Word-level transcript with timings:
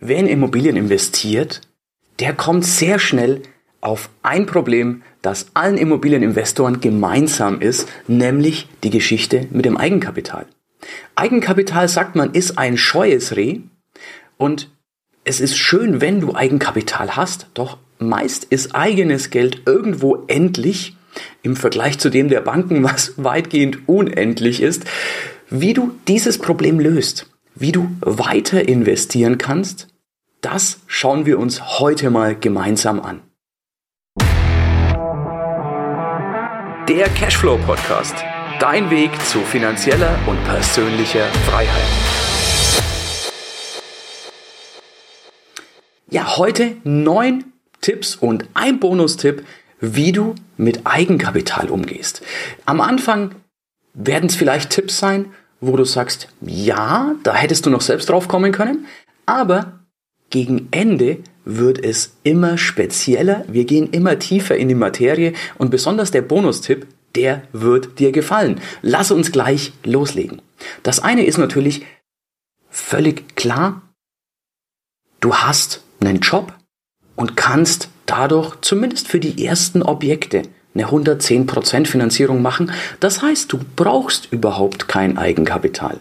wer 0.00 0.18
in 0.18 0.26
Immobilien 0.26 0.76
investiert, 0.76 1.60
der 2.18 2.34
kommt 2.34 2.64
sehr 2.64 2.98
schnell 2.98 3.42
auf 3.80 4.10
ein 4.22 4.46
Problem, 4.46 5.02
das 5.22 5.46
allen 5.54 5.78
Immobilieninvestoren 5.78 6.80
gemeinsam 6.80 7.60
ist, 7.60 7.88
nämlich 8.08 8.68
die 8.82 8.90
Geschichte 8.90 9.46
mit 9.50 9.64
dem 9.64 9.76
Eigenkapital. 9.76 10.46
Eigenkapital, 11.14 11.88
sagt 11.88 12.16
man, 12.16 12.32
ist 12.32 12.58
ein 12.58 12.76
scheues 12.76 13.36
Reh 13.36 13.60
und 14.36 14.70
es 15.24 15.40
ist 15.40 15.56
schön, 15.56 16.00
wenn 16.00 16.20
du 16.20 16.34
Eigenkapital 16.34 17.16
hast, 17.16 17.48
doch 17.54 17.78
meist 17.98 18.44
ist 18.44 18.74
eigenes 18.74 19.30
Geld 19.30 19.62
irgendwo 19.66 20.24
endlich 20.26 20.96
im 21.42 21.56
Vergleich 21.56 21.98
zu 21.98 22.08
dem 22.08 22.28
der 22.28 22.40
Banken, 22.40 22.82
was 22.84 23.14
weitgehend 23.16 23.88
unendlich 23.88 24.62
ist. 24.62 24.84
Wie 25.50 25.74
du 25.74 25.92
dieses 26.08 26.38
Problem 26.38 26.78
löst, 26.78 27.26
wie 27.54 27.72
du 27.72 27.90
weiter 28.00 28.68
investieren 28.68 29.36
kannst, 29.36 29.89
das 30.40 30.80
schauen 30.86 31.26
wir 31.26 31.38
uns 31.38 31.80
heute 31.80 32.10
mal 32.10 32.34
gemeinsam 32.34 33.00
an. 33.00 33.20
Der 36.88 37.08
Cashflow 37.08 37.58
Podcast. 37.58 38.14
Dein 38.58 38.90
Weg 38.90 39.10
zu 39.22 39.40
finanzieller 39.40 40.18
und 40.26 40.42
persönlicher 40.44 41.26
Freiheit. 41.46 41.84
Ja, 46.08 46.36
heute 46.36 46.76
neun 46.84 47.44
Tipps 47.80 48.16
und 48.16 48.46
ein 48.54 48.80
Bonustipp, 48.80 49.44
wie 49.78 50.12
du 50.12 50.34
mit 50.56 50.80
Eigenkapital 50.84 51.70
umgehst. 51.70 52.22
Am 52.66 52.80
Anfang 52.80 53.36
werden 53.94 54.28
es 54.28 54.36
vielleicht 54.36 54.70
Tipps 54.70 54.98
sein, 54.98 55.32
wo 55.60 55.76
du 55.76 55.84
sagst, 55.84 56.28
ja, 56.40 57.14
da 57.22 57.34
hättest 57.34 57.66
du 57.66 57.70
noch 57.70 57.80
selbst 57.80 58.08
drauf 58.10 58.26
kommen 58.26 58.52
können, 58.52 58.86
aber 59.26 59.79
gegen 60.30 60.68
Ende 60.70 61.18
wird 61.44 61.82
es 61.82 62.16
immer 62.22 62.58
spezieller, 62.58 63.44
wir 63.48 63.64
gehen 63.64 63.90
immer 63.90 64.18
tiefer 64.18 64.56
in 64.56 64.68
die 64.68 64.74
Materie 64.74 65.32
und 65.58 65.70
besonders 65.70 66.10
der 66.10 66.22
Bonustipp, 66.22 66.86
der 67.16 67.42
wird 67.52 67.98
dir 67.98 68.12
gefallen. 68.12 68.60
Lass 68.82 69.10
uns 69.10 69.32
gleich 69.32 69.72
loslegen. 69.84 70.40
Das 70.82 71.00
eine 71.00 71.24
ist 71.24 71.38
natürlich 71.38 71.84
völlig 72.68 73.34
klar, 73.34 73.82
du 75.20 75.34
hast 75.34 75.82
einen 76.00 76.20
Job 76.20 76.54
und 77.16 77.36
kannst 77.36 77.88
dadurch 78.06 78.60
zumindest 78.60 79.08
für 79.08 79.20
die 79.20 79.44
ersten 79.44 79.82
Objekte 79.82 80.42
eine 80.74 80.86
110% 80.86 81.86
Finanzierung 81.86 82.42
machen. 82.42 82.70
Das 83.00 83.22
heißt, 83.22 83.52
du 83.52 83.58
brauchst 83.76 84.32
überhaupt 84.32 84.88
kein 84.88 85.18
Eigenkapital. 85.18 85.98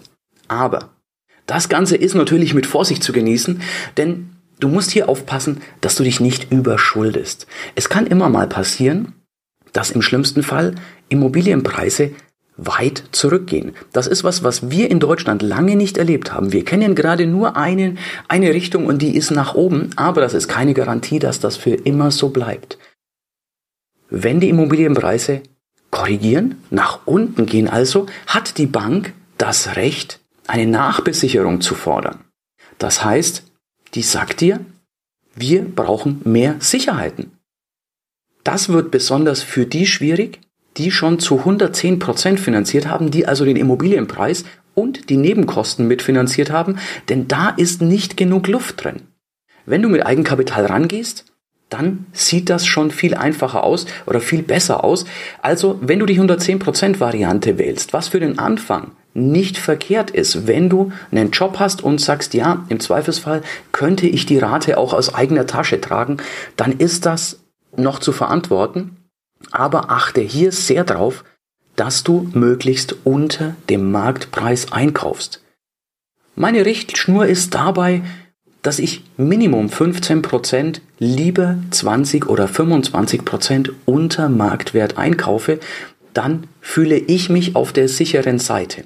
Aber 0.48 0.90
das 1.50 1.68
Ganze 1.68 1.96
ist 1.96 2.14
natürlich 2.14 2.54
mit 2.54 2.68
Vorsicht 2.68 3.04
zu 3.04 3.12
genießen, 3.12 3.62
denn 3.98 4.30
du 4.60 4.68
musst 4.68 4.92
hier 4.92 5.10
aufpassen, 5.10 5.62
dass 5.82 5.96
du 5.96 6.04
dich 6.04 6.20
nicht 6.20 6.52
überschuldest. 6.52 7.48
Es 7.76 7.90
kann 7.90 8.06
immer 8.06 8.30
mal 8.30 8.48
passieren, 8.48 9.14
dass 9.74 9.90
im 9.90 10.02
schlimmsten 10.04 10.44
Fall 10.44 10.76
Immobilienpreise 11.10 12.12
weit 12.56 13.04
zurückgehen. 13.12 13.74
Das 13.94 14.06
ist 14.06 14.24
was, 14.24 14.44
was 14.44 14.70
wir 14.70 14.92
in 14.92 15.00
Deutschland 15.00 15.42
lange 15.42 15.76
nicht 15.76 15.98
erlebt 15.98 16.34
haben. 16.34 16.52
Wir 16.52 16.66
kennen 16.66 16.94
gerade 16.94 17.26
nur 17.26 17.58
eine, 17.58 17.96
eine 18.28 18.54
Richtung 18.54 18.86
und 18.86 19.02
die 19.02 19.16
ist 19.16 19.32
nach 19.32 19.56
oben, 19.56 19.90
aber 19.96 20.22
das 20.22 20.36
ist 20.36 20.48
keine 20.48 20.74
Garantie, 20.76 21.20
dass 21.20 21.40
das 21.40 21.58
für 21.58 21.74
immer 21.74 22.12
so 22.12 22.30
bleibt. 22.30 22.78
Wenn 24.10 24.40
die 24.40 24.50
Immobilienpreise 24.50 25.42
korrigieren, 25.90 26.62
nach 26.70 27.00
unten 27.06 27.46
gehen 27.46 27.68
also, 27.68 28.06
hat 28.28 28.58
die 28.58 28.68
Bank 28.68 29.14
das 29.38 29.76
Recht, 29.76 30.19
eine 30.50 30.70
Nachbesicherung 30.70 31.62
zu 31.62 31.76
fordern. 31.76 32.26
Das 32.80 33.04
heißt, 33.04 33.44
die 33.94 34.02
sagt 34.02 34.42
dir, 34.42 34.60
wir 35.36 35.64
brauchen 35.64 36.22
mehr 36.26 36.56
Sicherheiten. 36.60 37.32
Das 38.44 38.70
wird 38.70 38.92
besonders 38.92 39.44
für 39.44 39.66
die 39.66 39.86
schwierig, 39.86 40.40
die 40.78 40.92
schon 40.92 41.20
zu 41.20 41.40
110 41.40 42.00
Prozent 42.00 42.40
finanziert 42.40 42.88
haben, 42.88 43.12
die 43.12 43.28
also 43.28 43.46
den 43.46 43.58
Immobilienpreis 43.58 44.44
und 44.74 45.10
die 45.10 45.18
Nebenkosten 45.18 45.88
mitfinanziert 45.88 46.52
haben, 46.52 46.80
denn 47.10 47.28
da 47.28 47.50
ist 47.50 47.82
nicht 47.82 48.18
genug 48.18 48.48
Luft 48.48 48.84
drin. 48.84 49.02
Wenn 49.66 49.82
du 49.82 49.90
mit 49.90 50.06
Eigenkapital 50.06 50.66
rangehst, 50.66 51.26
dann 51.70 52.08
sieht 52.12 52.50
das 52.50 52.66
schon 52.66 52.90
viel 52.90 53.14
einfacher 53.14 53.64
aus 53.64 53.86
oder 54.08 54.20
viel 54.20 54.42
besser 54.42 54.84
aus. 54.84 55.06
Also, 55.42 55.78
wenn 55.82 56.00
du 56.00 56.08
die 56.08 56.20
110% 56.20 57.00
Variante 57.00 57.60
wählst, 57.60 57.94
was 57.94 58.08
für 58.08 58.20
den 58.20 58.40
Anfang 58.40 58.92
nicht 59.14 59.58
verkehrt 59.58 60.12
ist, 60.12 60.48
wenn 60.48 60.70
du 60.70 60.92
einen 61.12 61.32
Job 61.32 61.60
hast 61.60 61.84
und 61.84 62.00
sagst, 62.00 62.34
ja, 62.34 62.66
im 62.70 62.80
Zweifelsfall 62.80 63.42
könnte 63.72 64.08
ich 64.08 64.26
die 64.26 64.38
Rate 64.38 64.78
auch 64.78 64.94
aus 64.94 65.14
eigener 65.14 65.48
Tasche 65.48 65.82
tragen, 65.82 66.18
dann 66.56 66.74
ist 66.74 67.06
das 67.06 67.40
noch 67.76 68.00
zu 68.00 68.12
verantworten. 68.12 68.98
Aber 69.52 69.90
achte 69.90 70.22
hier 70.22 70.52
sehr 70.52 70.84
drauf, 70.84 71.24
dass 71.76 72.04
du 72.04 72.30
möglichst 72.34 72.96
unter 73.04 73.56
dem 73.70 73.92
Marktpreis 73.92 74.72
einkaufst. 74.72 75.42
Meine 76.36 76.66
Richtschnur 76.66 77.26
ist 77.26 77.56
dabei, 77.56 78.02
dass 78.62 78.80
ich 78.80 79.04
Minimum 79.18 79.68
15%, 79.68 80.82
lieber 81.00 81.58
20 81.72 82.28
oder 82.28 82.46
25% 82.46 83.72
unter 83.86 84.28
Marktwert 84.28 84.98
einkaufe, 84.98 85.60
dann 86.14 86.48
fühle 86.60 86.98
ich 86.98 87.30
mich 87.30 87.56
auf 87.56 87.72
der 87.72 87.88
sicheren 87.88 88.40
Seite. 88.40 88.84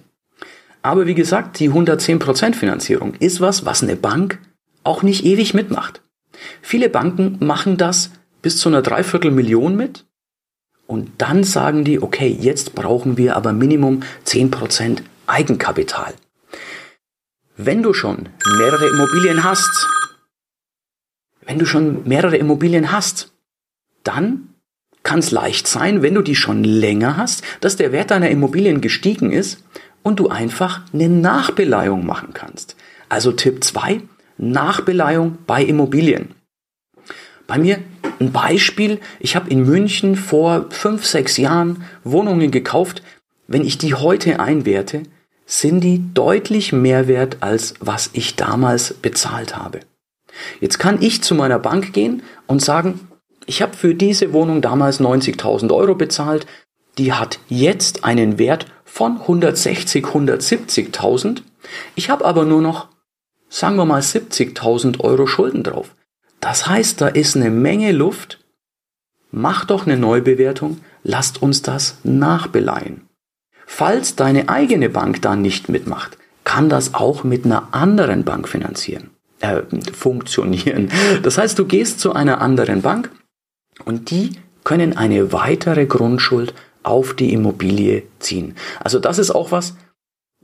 Aber 0.84 1.08
wie 1.08 1.16
gesagt, 1.16 1.60
die 1.60 1.72
110% 1.72 2.54
Finanzierung 2.54 3.16
ist 3.16 3.40
was, 3.42 3.66
was 3.66 3.82
eine 3.82 3.96
Bank 3.96 4.40
auch 4.84 5.02
nicht 5.02 5.26
ewig 5.26 5.54
mitmacht. 5.54 6.02
Viele 6.62 6.90
Banken 6.90 7.38
machen 7.40 7.78
das 7.78 8.12
bis 8.42 8.58
zu 8.58 8.68
einer 8.68 8.82
Dreiviertelmillion 8.82 9.78
mit 9.78 10.06
und 10.86 11.10
dann 11.20 11.46
sagen 11.46 11.86
die, 11.86 12.02
okay, 12.02 12.28
jetzt 12.28 12.76
brauchen 12.76 13.18
wir 13.18 13.38
aber 13.38 13.54
Minimum 13.54 14.02
10% 14.26 15.00
Eigenkapital. 15.26 16.14
Wenn 17.56 17.82
du 17.82 17.94
schon 17.94 18.28
mehrere 18.58 18.88
Immobilien 18.90 19.46
hast, 19.46 19.88
wenn 21.46 21.60
du 21.60 21.66
schon 21.66 22.06
mehrere 22.06 22.36
Immobilien 22.36 22.92
hast, 22.92 23.32
dann 24.04 24.50
kann 25.04 25.20
es 25.20 25.32
leicht 25.32 25.68
sein, 25.68 26.02
wenn 26.02 26.16
du 26.16 26.22
die 26.22 26.36
schon 26.36 26.64
länger 26.64 27.16
hast, 27.16 27.44
dass 27.62 27.78
der 27.78 27.94
Wert 27.94 28.12
deiner 28.12 28.30
Immobilien 28.30 28.82
gestiegen 28.82 29.32
ist 29.32 29.64
und 30.04 30.20
du 30.20 30.30
einfach 30.30 30.82
eine 30.94 31.10
Nachbeleihung 31.10 32.06
machen 32.06 32.30
kannst. 32.34 32.76
Also 33.10 33.32
Tipp 33.32 33.64
2, 33.64 34.02
Nachbeleihung 34.38 35.38
bei 35.48 35.64
Immobilien. 35.64 36.36
Bei 37.48 37.58
mir 37.58 37.80
ein 38.20 38.32
Beispiel, 38.32 39.00
ich 39.20 39.36
habe 39.36 39.50
in 39.50 39.66
München 39.66 40.16
vor 40.16 40.68
5, 40.70 41.06
6 41.06 41.38
Jahren 41.38 41.84
Wohnungen 42.04 42.52
gekauft. 42.52 43.04
Wenn 43.48 43.66
ich 43.66 43.78
die 43.78 43.96
heute 43.96 44.40
einwerte, 44.40 45.04
sind 45.46 45.82
die 45.82 46.14
deutlich 46.14 46.72
mehr 46.72 47.08
wert, 47.08 47.38
als 47.42 47.74
was 47.80 48.10
ich 48.14 48.36
damals 48.36 48.94
bezahlt 48.94 49.58
habe. 49.58 49.82
Jetzt 50.62 50.80
kann 50.80 51.02
ich 51.02 51.22
zu 51.22 51.36
meiner 51.36 51.60
Bank 51.60 51.94
gehen 51.94 52.24
und 52.48 52.62
sagen, 52.62 53.08
ich 53.46 53.62
habe 53.62 53.76
für 53.76 53.94
diese 53.94 54.32
Wohnung 54.32 54.62
damals 54.62 55.02
90.000 55.02 55.74
Euro 55.74 55.96
bezahlt, 55.96 56.48
die 56.98 57.14
hat 57.14 57.40
jetzt 57.48 58.04
einen 58.04 58.38
Wert 58.38 58.68
von 58.86 59.20
160, 59.22 60.06
170.000. 60.06 61.42
Ich 61.96 62.10
habe 62.10 62.26
aber 62.26 62.46
nur 62.46 62.62
noch, 62.62 62.90
sagen 63.50 63.76
wir 63.78 63.86
mal, 63.86 64.02
70.000 64.02 65.00
Euro 65.00 65.26
Schulden 65.26 65.64
drauf. 65.64 65.96
Das 66.40 66.68
heißt, 66.68 67.02
da 67.02 67.08
ist 67.08 67.36
eine 67.36 67.50
Menge 67.50 67.92
Luft. 67.92 68.40
Mach 69.32 69.66
doch 69.66 69.88
eine 69.88 69.98
Neubewertung, 69.98 70.82
lasst 71.04 71.42
uns 71.42 71.62
das 71.64 71.98
nachbeleihen. 72.04 73.08
Falls 73.66 74.16
deine 74.16 74.50
eigene 74.50 74.90
Bank 74.90 75.22
da 75.22 75.36
nicht 75.36 75.70
mitmacht, 75.70 76.18
kann 76.44 76.70
das 76.70 76.94
auch 76.94 77.24
mit 77.24 77.46
einer 77.46 77.70
anderen 77.74 78.24
Bank 78.24 78.48
finanzieren, 78.48 79.10
äh, 79.40 79.62
funktionieren. 79.92 80.92
Das 81.24 81.38
heißt, 81.38 81.58
du 81.58 81.66
gehst 81.66 82.00
zu 82.00 82.14
einer 82.14 82.42
anderen 82.42 82.82
Bank 82.82 83.10
und 83.86 84.12
die 84.12 84.32
können 84.64 84.96
eine 84.96 85.32
weitere 85.32 85.86
Grundschuld 85.86 86.54
auf 86.84 87.14
die 87.14 87.34
Immobilie 87.34 88.04
ziehen. 88.20 88.56
Also 88.80 89.00
das 89.00 89.18
ist 89.18 89.32
auch 89.32 89.52
was, 89.52 89.76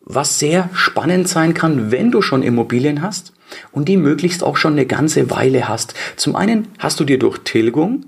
was 0.04 0.40
sehr 0.40 0.70
spannend 0.74 1.28
sein 1.28 1.54
kann, 1.54 1.92
wenn 1.92 2.12
du 2.12 2.22
schon 2.22 2.44
Immobilien 2.44 3.02
hast 3.02 3.34
und 3.72 3.88
die 3.88 3.98
möglichst 3.98 4.44
auch 4.44 4.58
schon 4.58 4.74
eine 4.74 4.86
ganze 4.86 5.30
Weile 5.30 5.68
hast. 5.68 5.94
Zum 6.16 6.36
einen 6.36 6.70
hast 6.80 7.00
du 7.00 7.04
dir 7.04 7.20
durch 7.20 7.40
Tilgung 7.40 8.06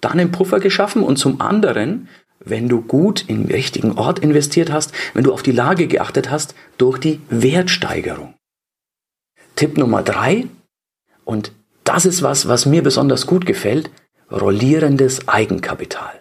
dann 0.00 0.12
einen 0.12 0.32
Puffer 0.32 0.60
geschaffen 0.60 1.02
und 1.02 1.16
zum 1.16 1.40
anderen, 1.40 2.08
wenn 2.42 2.68
du 2.68 2.80
gut 2.80 3.24
im 3.28 3.46
richtigen 3.46 3.92
Ort 3.98 4.18
investiert 4.18 4.72
hast, 4.72 4.92
wenn 5.14 5.24
du 5.24 5.32
auf 5.32 5.42
die 5.42 5.52
Lage 5.52 5.88
geachtet 5.88 6.30
hast, 6.30 6.54
durch 6.78 6.98
die 6.98 7.20
Wertsteigerung. 7.28 8.34
Tipp 9.56 9.76
Nummer 9.76 10.02
drei, 10.02 10.46
und 11.24 11.52
das 11.84 12.06
ist 12.06 12.22
was, 12.22 12.48
was 12.48 12.66
mir 12.66 12.82
besonders 12.82 13.26
gut 13.26 13.44
gefällt, 13.44 13.90
rollierendes 14.30 15.28
Eigenkapital. 15.28 16.19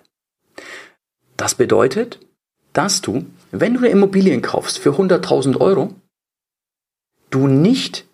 Das 1.40 1.56
bedeutet, 1.56 2.20
dass 2.74 3.00
du, 3.00 3.26
wenn 3.52 3.76
du 3.76 3.80
eine 3.80 3.88
Immobilien 3.88 4.42
kaufst 4.42 4.78
für 4.78 4.90
100.000 4.90 5.62
Euro, 5.62 5.96
du 7.30 7.48
nicht 7.48 8.06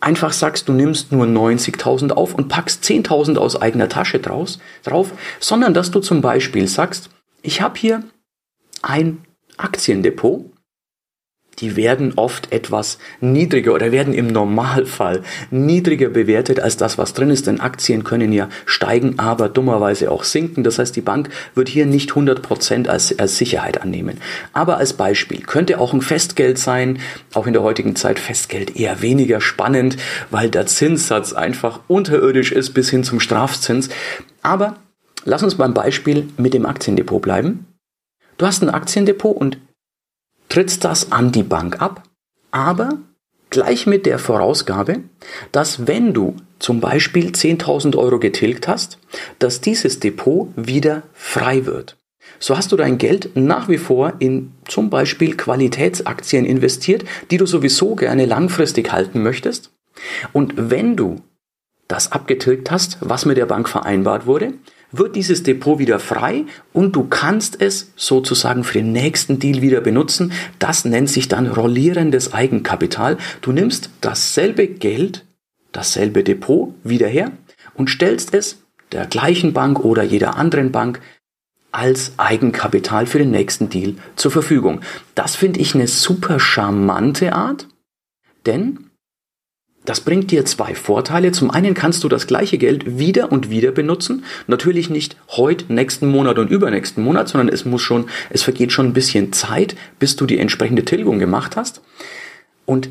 einfach 0.00 0.32
sagst, 0.32 0.68
du 0.68 0.72
nimmst 0.72 1.12
nur 1.12 1.24
90.000 1.24 2.10
auf 2.10 2.34
und 2.34 2.48
packst 2.48 2.82
10.000 2.82 3.36
aus 3.36 3.54
eigener 3.54 3.88
Tasche 3.88 4.18
draus, 4.18 4.58
drauf, 4.82 5.12
sondern 5.38 5.72
dass 5.72 5.92
du 5.92 6.00
zum 6.00 6.20
Beispiel 6.20 6.66
sagst, 6.66 7.10
ich 7.42 7.60
habe 7.60 7.78
hier 7.78 8.02
ein 8.82 9.24
Aktiendepot 9.56 10.44
die 11.60 11.76
werden 11.76 12.14
oft 12.16 12.52
etwas 12.52 12.98
niedriger 13.20 13.74
oder 13.74 13.92
werden 13.92 14.14
im 14.14 14.26
Normalfall 14.26 15.22
niedriger 15.50 16.08
bewertet 16.08 16.60
als 16.60 16.76
das, 16.76 16.98
was 16.98 17.14
drin 17.14 17.30
ist, 17.30 17.46
denn 17.46 17.60
Aktien 17.60 18.04
können 18.04 18.32
ja 18.32 18.48
steigen, 18.66 19.18
aber 19.18 19.48
dummerweise 19.48 20.10
auch 20.10 20.24
sinken. 20.24 20.64
Das 20.64 20.78
heißt, 20.78 20.94
die 20.96 21.00
Bank 21.00 21.30
wird 21.54 21.68
hier 21.68 21.86
nicht 21.86 22.10
100 22.10 22.42
Prozent 22.42 22.88
als, 22.88 23.18
als 23.18 23.36
Sicherheit 23.36 23.80
annehmen. 23.80 24.20
Aber 24.52 24.78
als 24.78 24.92
Beispiel 24.92 25.42
könnte 25.42 25.78
auch 25.78 25.92
ein 25.92 26.02
Festgeld 26.02 26.58
sein, 26.58 26.98
auch 27.32 27.46
in 27.46 27.52
der 27.52 27.62
heutigen 27.62 27.96
Zeit 27.96 28.18
Festgeld 28.18 28.76
eher 28.76 29.02
weniger 29.02 29.40
spannend, 29.40 29.96
weil 30.30 30.50
der 30.50 30.66
Zinssatz 30.66 31.32
einfach 31.32 31.80
unterirdisch 31.88 32.52
ist 32.52 32.70
bis 32.70 32.90
hin 32.90 33.04
zum 33.04 33.20
Strafzins. 33.20 33.88
Aber 34.42 34.76
lass 35.24 35.42
uns 35.42 35.56
beim 35.56 35.74
Beispiel 35.74 36.28
mit 36.36 36.54
dem 36.54 36.66
Aktiendepot 36.66 37.22
bleiben. 37.22 37.66
Du 38.36 38.46
hast 38.46 38.62
ein 38.62 38.70
Aktiendepot 38.70 39.36
und 39.36 39.58
trittst 40.48 40.84
das 40.84 41.12
an 41.12 41.32
die 41.32 41.42
Bank 41.42 41.80
ab, 41.80 42.02
aber 42.50 42.98
gleich 43.50 43.86
mit 43.86 44.06
der 44.06 44.18
Vorausgabe, 44.18 45.00
dass 45.52 45.86
wenn 45.86 46.12
du 46.12 46.36
zum 46.58 46.80
Beispiel 46.80 47.28
10.000 47.28 47.96
Euro 47.96 48.18
getilgt 48.18 48.68
hast, 48.68 48.98
dass 49.38 49.60
dieses 49.60 50.00
Depot 50.00 50.48
wieder 50.56 51.02
frei 51.12 51.66
wird. 51.66 51.96
So 52.38 52.56
hast 52.56 52.72
du 52.72 52.76
dein 52.76 52.98
Geld 52.98 53.36
nach 53.36 53.68
wie 53.68 53.78
vor 53.78 54.14
in 54.18 54.52
zum 54.66 54.90
Beispiel 54.90 55.36
Qualitätsaktien 55.36 56.44
investiert, 56.44 57.04
die 57.30 57.36
du 57.36 57.46
sowieso 57.46 57.94
gerne 57.94 58.26
langfristig 58.26 58.92
halten 58.92 59.22
möchtest. 59.22 59.70
Und 60.32 60.54
wenn 60.56 60.96
du 60.96 61.20
das 61.88 62.12
abgetilgt 62.12 62.70
hast, 62.70 62.98
was 63.00 63.24
mit 63.26 63.36
der 63.36 63.46
Bank 63.46 63.68
vereinbart 63.68 64.26
wurde, 64.26 64.54
wird 64.96 65.16
dieses 65.16 65.42
Depot 65.42 65.78
wieder 65.78 65.98
frei 65.98 66.44
und 66.72 66.96
du 66.96 67.04
kannst 67.04 67.60
es 67.60 67.92
sozusagen 67.96 68.64
für 68.64 68.78
den 68.78 68.92
nächsten 68.92 69.38
Deal 69.38 69.62
wieder 69.62 69.80
benutzen. 69.80 70.32
Das 70.58 70.84
nennt 70.84 71.10
sich 71.10 71.28
dann 71.28 71.46
rollierendes 71.46 72.32
Eigenkapital. 72.32 73.18
Du 73.40 73.52
nimmst 73.52 73.90
dasselbe 74.00 74.66
Geld, 74.66 75.24
dasselbe 75.72 76.24
Depot 76.24 76.74
wieder 76.82 77.08
her 77.08 77.32
und 77.74 77.90
stellst 77.90 78.34
es 78.34 78.62
der 78.92 79.06
gleichen 79.06 79.52
Bank 79.52 79.80
oder 79.80 80.02
jeder 80.02 80.36
anderen 80.36 80.72
Bank 80.72 81.00
als 81.72 82.12
Eigenkapital 82.18 83.06
für 83.06 83.18
den 83.18 83.32
nächsten 83.32 83.68
Deal 83.68 83.94
zur 84.14 84.30
Verfügung. 84.30 84.80
Das 85.16 85.34
finde 85.34 85.60
ich 85.60 85.74
eine 85.74 85.88
super 85.88 86.38
charmante 86.38 87.32
Art, 87.32 87.66
denn 88.46 88.90
das 89.84 90.00
bringt 90.00 90.30
dir 90.30 90.44
zwei 90.44 90.74
Vorteile. 90.74 91.32
Zum 91.32 91.50
einen 91.50 91.74
kannst 91.74 92.04
du 92.04 92.08
das 92.08 92.26
gleiche 92.26 92.56
Geld 92.56 92.98
wieder 92.98 93.30
und 93.30 93.50
wieder 93.50 93.70
benutzen. 93.70 94.24
Natürlich 94.46 94.88
nicht 94.88 95.16
heute, 95.28 95.72
nächsten 95.72 96.08
Monat 96.08 96.38
und 96.38 96.50
übernächsten 96.50 97.04
Monat, 97.04 97.28
sondern 97.28 97.48
es 97.48 97.64
muss 97.64 97.82
schon, 97.82 98.06
es 98.30 98.42
vergeht 98.42 98.72
schon 98.72 98.86
ein 98.86 98.92
bisschen 98.94 99.32
Zeit, 99.32 99.76
bis 99.98 100.16
du 100.16 100.26
die 100.26 100.38
entsprechende 100.38 100.84
Tilgung 100.84 101.18
gemacht 101.18 101.56
hast. 101.56 101.82
Und 102.64 102.88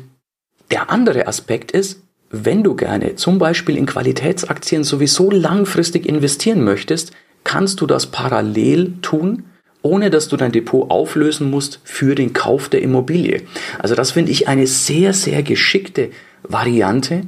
der 0.70 0.90
andere 0.90 1.26
Aspekt 1.26 1.72
ist, 1.72 2.00
wenn 2.30 2.62
du 2.62 2.74
gerne 2.74 3.16
zum 3.16 3.38
Beispiel 3.38 3.76
in 3.76 3.86
Qualitätsaktien 3.86 4.84
sowieso 4.84 5.30
langfristig 5.30 6.06
investieren 6.06 6.64
möchtest, 6.64 7.12
kannst 7.42 7.80
du 7.80 7.86
das 7.86 8.06
parallel 8.06 8.94
tun, 9.02 9.44
ohne 9.82 10.10
dass 10.10 10.28
du 10.28 10.36
dein 10.36 10.50
Depot 10.50 10.90
auflösen 10.90 11.50
musst 11.50 11.80
für 11.84 12.14
den 12.14 12.32
Kauf 12.32 12.68
der 12.68 12.82
Immobilie. 12.82 13.42
Also 13.78 13.94
das 13.94 14.12
finde 14.12 14.32
ich 14.32 14.48
eine 14.48 14.66
sehr, 14.66 15.12
sehr 15.12 15.42
geschickte 15.42 16.10
Variante, 16.44 17.26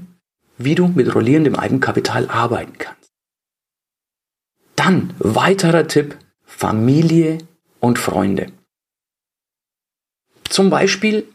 wie 0.58 0.74
du 0.74 0.88
mit 0.88 1.14
rollierendem 1.14 1.56
Eigenkapital 1.56 2.28
arbeiten 2.28 2.78
kannst. 2.78 3.10
Dann 4.76 5.14
weiterer 5.18 5.88
Tipp, 5.88 6.16
Familie 6.44 7.38
und 7.80 7.98
Freunde. 7.98 8.52
Zum 10.48 10.70
Beispiel, 10.70 11.26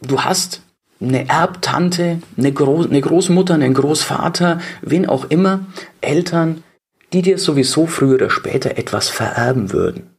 du 0.00 0.22
hast 0.22 0.62
eine 1.00 1.28
Erbtante, 1.28 2.20
eine, 2.36 2.52
Groß 2.52 2.86
eine 2.86 3.00
Großmutter, 3.00 3.54
einen 3.54 3.74
Großvater, 3.74 4.60
wen 4.82 5.06
auch 5.06 5.26
immer, 5.26 5.66
Eltern, 6.00 6.64
die 7.12 7.22
dir 7.22 7.38
sowieso 7.38 7.86
früher 7.86 8.14
oder 8.14 8.30
später 8.30 8.76
etwas 8.78 9.08
vererben 9.08 9.72
würden. 9.72 10.16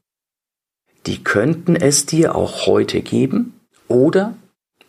Die 1.06 1.24
könnten 1.24 1.76
es 1.76 2.06
dir 2.06 2.36
auch 2.36 2.68
heute 2.68 3.02
geben 3.02 3.60
oder 3.88 4.36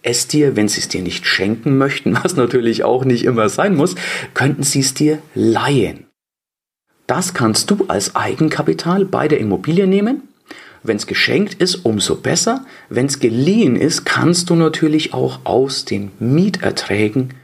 es 0.03 0.29
dir, 0.29 0.57
wenn 0.57 0.69
sie 0.69 0.81
es 0.81 0.89
dir 0.89 1.03
nicht 1.03 1.27
schenken 1.27 1.79
möchten, 1.79 2.15
was 2.23 2.37
natürlich 2.37 2.85
auch 2.85 3.05
nicht 3.05 3.25
immer 3.25 3.49
sein 3.49 3.77
muss, 3.77 3.95
könnten 4.35 4.63
sie 4.63 4.81
es 4.81 4.95
dir 4.95 5.23
leihen. 5.35 6.07
Das 7.07 7.33
kannst 7.33 7.71
du 7.71 7.87
als 7.89 8.17
Eigenkapital 8.17 9.05
bei 9.05 9.29
der 9.29 9.41
Immobilie 9.41 9.87
nehmen. 9.87 10.29
Wenn 10.83 10.99
es 10.99 11.07
geschenkt 11.07 11.55
ist, 11.55 11.77
umso 11.87 12.17
besser. 12.17 12.65
Wenn 12.89 13.07
es 13.07 13.19
geliehen 13.19 13.77
ist, 13.77 14.05
kannst 14.05 14.51
du 14.51 14.55
natürlich 14.55 15.15
auch 15.15 15.41
aus 15.45 15.85
den 15.85 16.13
Mieterträgen 16.19 17.35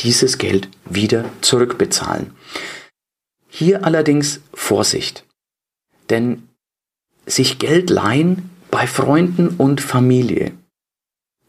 dieses 0.00 0.38
Geld 0.38 0.68
wieder 0.86 1.26
zurückbezahlen. 1.42 2.32
Hier 3.48 3.84
allerdings 3.84 4.40
Vorsicht. 4.54 5.24
Denn 6.08 6.48
sich 7.26 7.58
Geld 7.58 7.90
leihen 7.90 8.50
bei 8.70 8.86
Freunden 8.86 9.48
und 9.48 9.80
Familie 9.80 10.52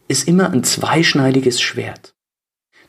ist 0.07 0.27
immer 0.27 0.51
ein 0.51 0.63
zweischneidiges 0.63 1.61
Schwert. 1.61 2.13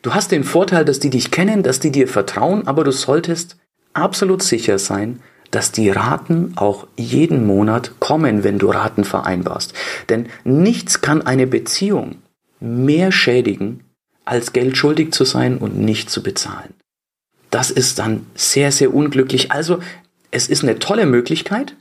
Du 0.01 0.13
hast 0.13 0.31
den 0.31 0.43
Vorteil, 0.43 0.85
dass 0.85 0.99
die 0.99 1.09
dich 1.09 1.31
kennen, 1.31 1.63
dass 1.63 1.79
die 1.79 1.91
dir 1.91 2.07
vertrauen, 2.07 2.67
aber 2.67 2.83
du 2.83 2.91
solltest 2.91 3.57
absolut 3.93 4.43
sicher 4.43 4.77
sein, 4.77 5.19
dass 5.51 5.71
die 5.71 5.89
Raten 5.89 6.53
auch 6.57 6.87
jeden 6.97 7.45
Monat 7.45 7.99
kommen, 7.99 8.43
wenn 8.43 8.59
du 8.59 8.69
Raten 8.69 9.03
vereinbarst. 9.03 9.73
Denn 10.09 10.27
nichts 10.43 11.01
kann 11.01 11.21
eine 11.21 11.47
Beziehung 11.47 12.17
mehr 12.59 13.11
schädigen, 13.11 13.83
als 14.25 14.53
Geld 14.53 14.75
schuldig 14.75 15.13
zu 15.13 15.23
sein 15.23 15.57
und 15.57 15.77
nicht 15.77 16.09
zu 16.09 16.23
bezahlen. 16.23 16.73
Das 17.51 17.71
ist 17.71 17.99
dann 17.99 18.25
sehr, 18.35 18.71
sehr 18.71 18.93
unglücklich. 18.93 19.51
Also, 19.51 19.79
es 20.31 20.49
ist 20.49 20.63
eine 20.63 20.79
tolle 20.79 21.05
Möglichkeit, 21.05 21.75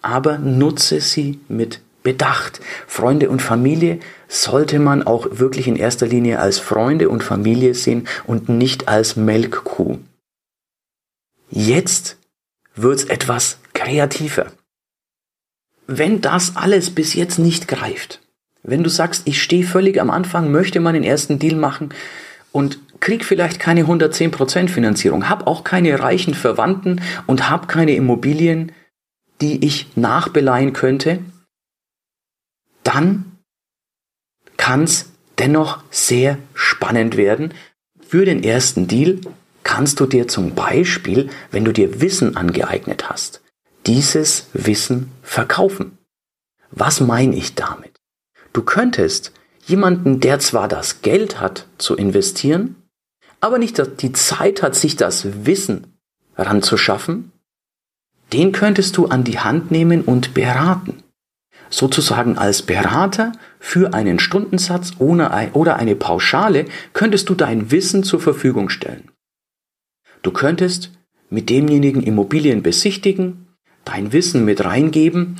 aber 0.00 0.38
nutze 0.38 1.00
sie 1.00 1.40
mit 1.48 1.80
Bedacht. 2.02 2.60
Freunde 2.86 3.28
und 3.28 3.42
Familie 3.42 4.00
sollte 4.32 4.78
man 4.78 5.02
auch 5.02 5.26
wirklich 5.30 5.68
in 5.68 5.76
erster 5.76 6.06
Linie 6.06 6.38
als 6.38 6.58
Freunde 6.58 7.10
und 7.10 7.22
Familie 7.22 7.74
sehen 7.74 8.08
und 8.26 8.48
nicht 8.48 8.88
als 8.88 9.14
Melkkuh. 9.14 9.98
Jetzt 11.50 12.16
wird's 12.74 13.04
etwas 13.04 13.58
kreativer. 13.74 14.46
Wenn 15.86 16.22
das 16.22 16.56
alles 16.56 16.94
bis 16.94 17.12
jetzt 17.12 17.38
nicht 17.38 17.68
greift, 17.68 18.20
wenn 18.62 18.82
du 18.82 18.88
sagst, 18.88 19.22
ich 19.26 19.42
stehe 19.42 19.64
völlig 19.64 20.00
am 20.00 20.08
Anfang, 20.08 20.50
möchte 20.50 20.80
mal 20.80 20.94
den 20.94 21.04
ersten 21.04 21.38
Deal 21.38 21.56
machen 21.56 21.90
und 22.52 22.78
krieg 23.00 23.26
vielleicht 23.26 23.60
keine 23.60 23.84
110% 23.84 24.68
Finanzierung, 24.68 25.28
hab 25.28 25.46
auch 25.46 25.62
keine 25.62 26.00
reichen 26.00 26.32
Verwandten 26.32 27.02
und 27.26 27.50
hab 27.50 27.68
keine 27.68 27.94
Immobilien, 27.96 28.72
die 29.42 29.62
ich 29.66 29.94
nachbeleihen 29.94 30.72
könnte, 30.72 31.18
dann 32.82 33.31
kann 34.62 34.84
es 34.84 35.06
dennoch 35.38 35.82
sehr 35.90 36.38
spannend 36.54 37.16
werden. 37.16 37.52
Für 38.06 38.24
den 38.24 38.44
ersten 38.44 38.86
Deal 38.86 39.18
kannst 39.64 39.98
du 39.98 40.06
dir 40.06 40.28
zum 40.28 40.54
Beispiel, 40.54 41.30
wenn 41.50 41.64
du 41.64 41.72
dir 41.72 42.00
Wissen 42.00 42.36
angeeignet 42.36 43.10
hast, 43.10 43.42
dieses 43.86 44.46
Wissen 44.52 45.10
verkaufen. 45.20 45.98
Was 46.70 47.00
meine 47.00 47.34
ich 47.34 47.56
damit? 47.56 47.96
Du 48.52 48.62
könntest 48.62 49.32
jemanden, 49.66 50.20
der 50.20 50.38
zwar 50.38 50.68
das 50.68 51.02
Geld 51.02 51.40
hat 51.40 51.66
zu 51.78 51.96
investieren, 51.96 52.76
aber 53.40 53.58
nicht 53.58 53.82
die 54.00 54.12
Zeit 54.12 54.62
hat, 54.62 54.76
sich 54.76 54.94
das 54.94 55.44
Wissen 55.44 55.98
ranzuschaffen, 56.36 57.32
den 58.32 58.52
könntest 58.52 58.96
du 58.96 59.06
an 59.06 59.24
die 59.24 59.40
Hand 59.40 59.72
nehmen 59.72 60.02
und 60.02 60.34
beraten 60.34 61.01
sozusagen 61.72 62.38
als 62.38 62.62
Berater 62.62 63.32
für 63.58 63.94
einen 63.94 64.18
Stundensatz 64.18 64.92
oder 64.98 65.76
eine 65.76 65.96
Pauschale 65.96 66.66
könntest 66.92 67.28
du 67.28 67.34
dein 67.34 67.70
Wissen 67.70 68.04
zur 68.04 68.20
Verfügung 68.20 68.68
stellen. 68.68 69.10
Du 70.22 70.30
könntest 70.30 70.92
mit 71.30 71.50
demjenigen 71.50 72.02
Immobilien 72.02 72.62
besichtigen, 72.62 73.48
dein 73.84 74.12
Wissen 74.12 74.44
mit 74.44 74.64
reingeben 74.64 75.38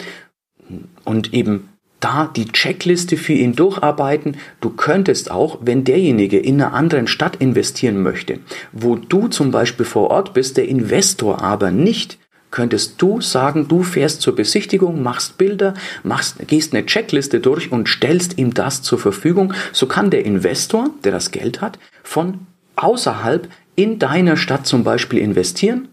und 1.05 1.35
eben 1.35 1.69
da 2.01 2.29
die 2.35 2.47
Checkliste 2.47 3.17
für 3.17 3.35
ihn 3.35 3.55
durcharbeiten. 3.55 4.37
Du 4.61 4.71
könntest 4.71 5.31
auch, 5.31 5.59
wenn 5.61 5.85
derjenige 5.85 6.39
in 6.39 6.61
einer 6.61 6.73
anderen 6.73 7.07
Stadt 7.07 7.37
investieren 7.37 8.03
möchte, 8.03 8.41
wo 8.73 8.97
du 8.97 9.29
zum 9.29 9.51
Beispiel 9.53 9.87
vor 9.87 10.11
Ort 10.11 10.35
bist, 10.35 10.57
der 10.57 10.67
Investor 10.67 11.43
aber 11.43 11.71
nicht, 11.71 12.19
könntest 12.52 13.02
du 13.02 13.21
sagen, 13.21 13.66
du 13.66 13.82
fährst 13.82 14.23
zur 14.23 14.37
Besichtigung, 14.37 15.02
machst 15.02 15.38
Bilder, 15.38 15.75
machst, 16.04 16.37
gehst 16.47 16.73
eine 16.73 16.87
Checkliste 16.87 17.40
durch 17.40 17.73
und 17.73 17.88
stellst 17.88 18.38
ihm 18.38 18.54
das 18.54 18.82
zur 18.82 19.00
Verfügung. 19.00 19.52
So 19.73 19.87
kann 19.87 20.11
der 20.11 20.25
Investor, 20.25 20.90
der 21.02 21.11
das 21.11 21.32
Geld 21.32 21.61
hat, 21.61 21.80
von 22.04 22.47
außerhalb 22.76 23.49
in 23.75 23.99
deiner 23.99 24.37
Stadt 24.37 24.66
zum 24.66 24.85
Beispiel 24.85 25.18
investieren, 25.18 25.88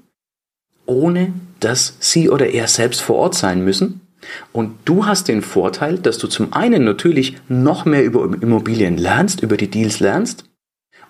ohne 0.85 1.33
dass 1.59 1.95
sie 1.99 2.29
oder 2.29 2.49
er 2.49 2.67
selbst 2.67 3.01
vor 3.01 3.15
Ort 3.15 3.35
sein 3.35 3.63
müssen. 3.63 4.01
Und 4.51 4.75
du 4.85 5.05
hast 5.05 5.29
den 5.29 5.41
Vorteil, 5.41 5.97
dass 5.97 6.17
du 6.17 6.27
zum 6.27 6.51
einen 6.53 6.83
natürlich 6.83 7.37
noch 7.47 7.85
mehr 7.85 8.03
über 8.03 8.25
Immobilien 8.41 8.97
lernst, 8.97 9.41
über 9.41 9.55
die 9.55 9.69
Deals 9.69 10.01
lernst 10.01 10.43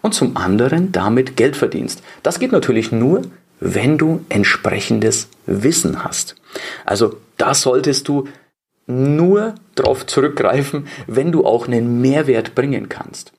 und 0.01 0.13
zum 0.13 0.37
anderen 0.37 0.91
damit 0.91 1.35
Geld 1.35 1.55
verdienst. 1.55 2.03
Das 2.21 2.39
geht 2.39 2.51
natürlich 2.51 2.91
nur, 2.91 3.23
wenn 3.59 3.97
du 3.97 4.25
entsprechendes 4.29 5.29
Wissen 5.45 6.03
hast. 6.03 6.35
Also 6.85 7.17
da 7.37 7.53
solltest 7.53 8.07
du 8.07 8.27
nur 8.87 9.55
darauf 9.75 10.05
zurückgreifen, 10.05 10.87
wenn 11.07 11.31
du 11.31 11.45
auch 11.45 11.67
einen 11.67 12.01
Mehrwert 12.01 12.55
bringen 12.55 12.89
kannst. 12.89 13.33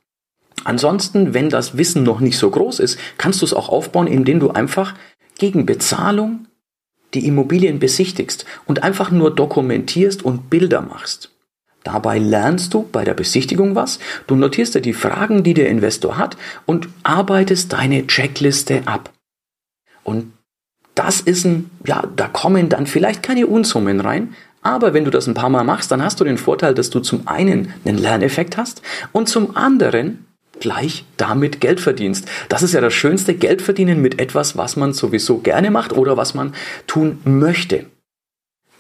Ansonsten, 0.65 1.35
wenn 1.35 1.49
das 1.49 1.77
Wissen 1.77 2.03
noch 2.03 2.21
nicht 2.21 2.39
so 2.39 2.51
groß 2.51 2.81
ist, 2.81 2.99
kannst 3.19 3.41
du 3.41 3.47
es 3.47 3.55
auch 3.55 3.69
aufbauen, 3.69 4.07
indem 4.07 4.41
du 4.41 4.51
einfach 4.51 4.95
gegen 5.39 5.67
Bezahlung 5.67 6.47
die 7.15 7.27
Immobilien 7.27 7.79
besichtigst 7.79 8.45
und 8.67 8.83
einfach 8.83 9.11
nur 9.11 9.35
dokumentierst 9.35 10.23
und 10.23 10.51
Bilder 10.51 10.83
machst. 10.83 11.31
Dabei 11.83 12.19
lernst 12.19 12.75
du 12.75 12.83
bei 12.83 13.05
der 13.05 13.15
Besichtigung 13.15 13.75
was, 13.75 13.99
du 14.27 14.37
notierst 14.37 14.75
dir 14.75 14.83
die 14.83 14.93
Fragen, 14.93 15.43
die 15.43 15.55
der 15.55 15.71
Investor 15.71 16.19
hat 16.19 16.37
und 16.67 16.89
arbeitest 17.03 17.73
deine 17.73 18.07
Checkliste 18.07 18.83
ab. 18.85 19.11
Und 20.11 20.33
das 20.97 21.21
ist 21.21 21.45
ein, 21.45 21.71
ja, 21.87 22.03
da 22.17 22.27
kommen 22.27 22.69
dann 22.69 22.87
vielleicht 22.87 23.23
keine 23.23 23.47
Unsummen 23.47 24.01
rein, 24.01 24.35
aber 24.61 24.93
wenn 24.93 25.05
du 25.05 25.11
das 25.13 25.29
ein 25.29 25.35
paar 25.35 25.49
Mal 25.49 25.63
machst, 25.63 25.93
dann 25.93 26.03
hast 26.03 26.19
du 26.19 26.25
den 26.25 26.37
Vorteil, 26.37 26.75
dass 26.75 26.91
du 26.91 26.99
zum 26.99 27.29
einen 27.29 27.73
einen 27.85 27.97
Lerneffekt 27.97 28.57
hast 28.57 28.83
und 29.13 29.29
zum 29.29 29.57
anderen 29.57 30.27
gleich 30.59 31.05
damit 31.17 31.61
Geld 31.61 31.81
verdienst. 31.81 32.29
Das 32.49 32.63
ist 32.63 32.75
ja 32.75 32.81
das 32.81 32.93
schönste 32.93 33.35
Geld 33.35 33.63
verdienen 33.63 34.03
mit 34.03 34.21
etwas, 34.21 34.57
was 34.57 34.75
man 34.77 34.93
sowieso 34.93 35.39
gerne 35.39 35.71
macht 35.71 35.93
oder 35.93 36.17
was 36.17 36.35
man 36.35 36.55
tun 36.89 37.21
möchte. 37.25 37.87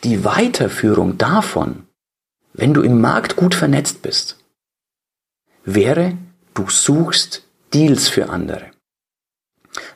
Die 0.02 0.24
Weiterführung 0.24 1.16
davon, 1.16 1.84
wenn 2.52 2.74
du 2.74 2.82
im 2.82 3.00
Markt 3.00 3.36
gut 3.36 3.54
vernetzt 3.54 4.02
bist, 4.02 4.36
wäre, 5.64 6.18
du 6.54 6.68
suchst 6.68 7.44
Deals 7.72 8.08
für 8.08 8.28
andere. 8.28 8.72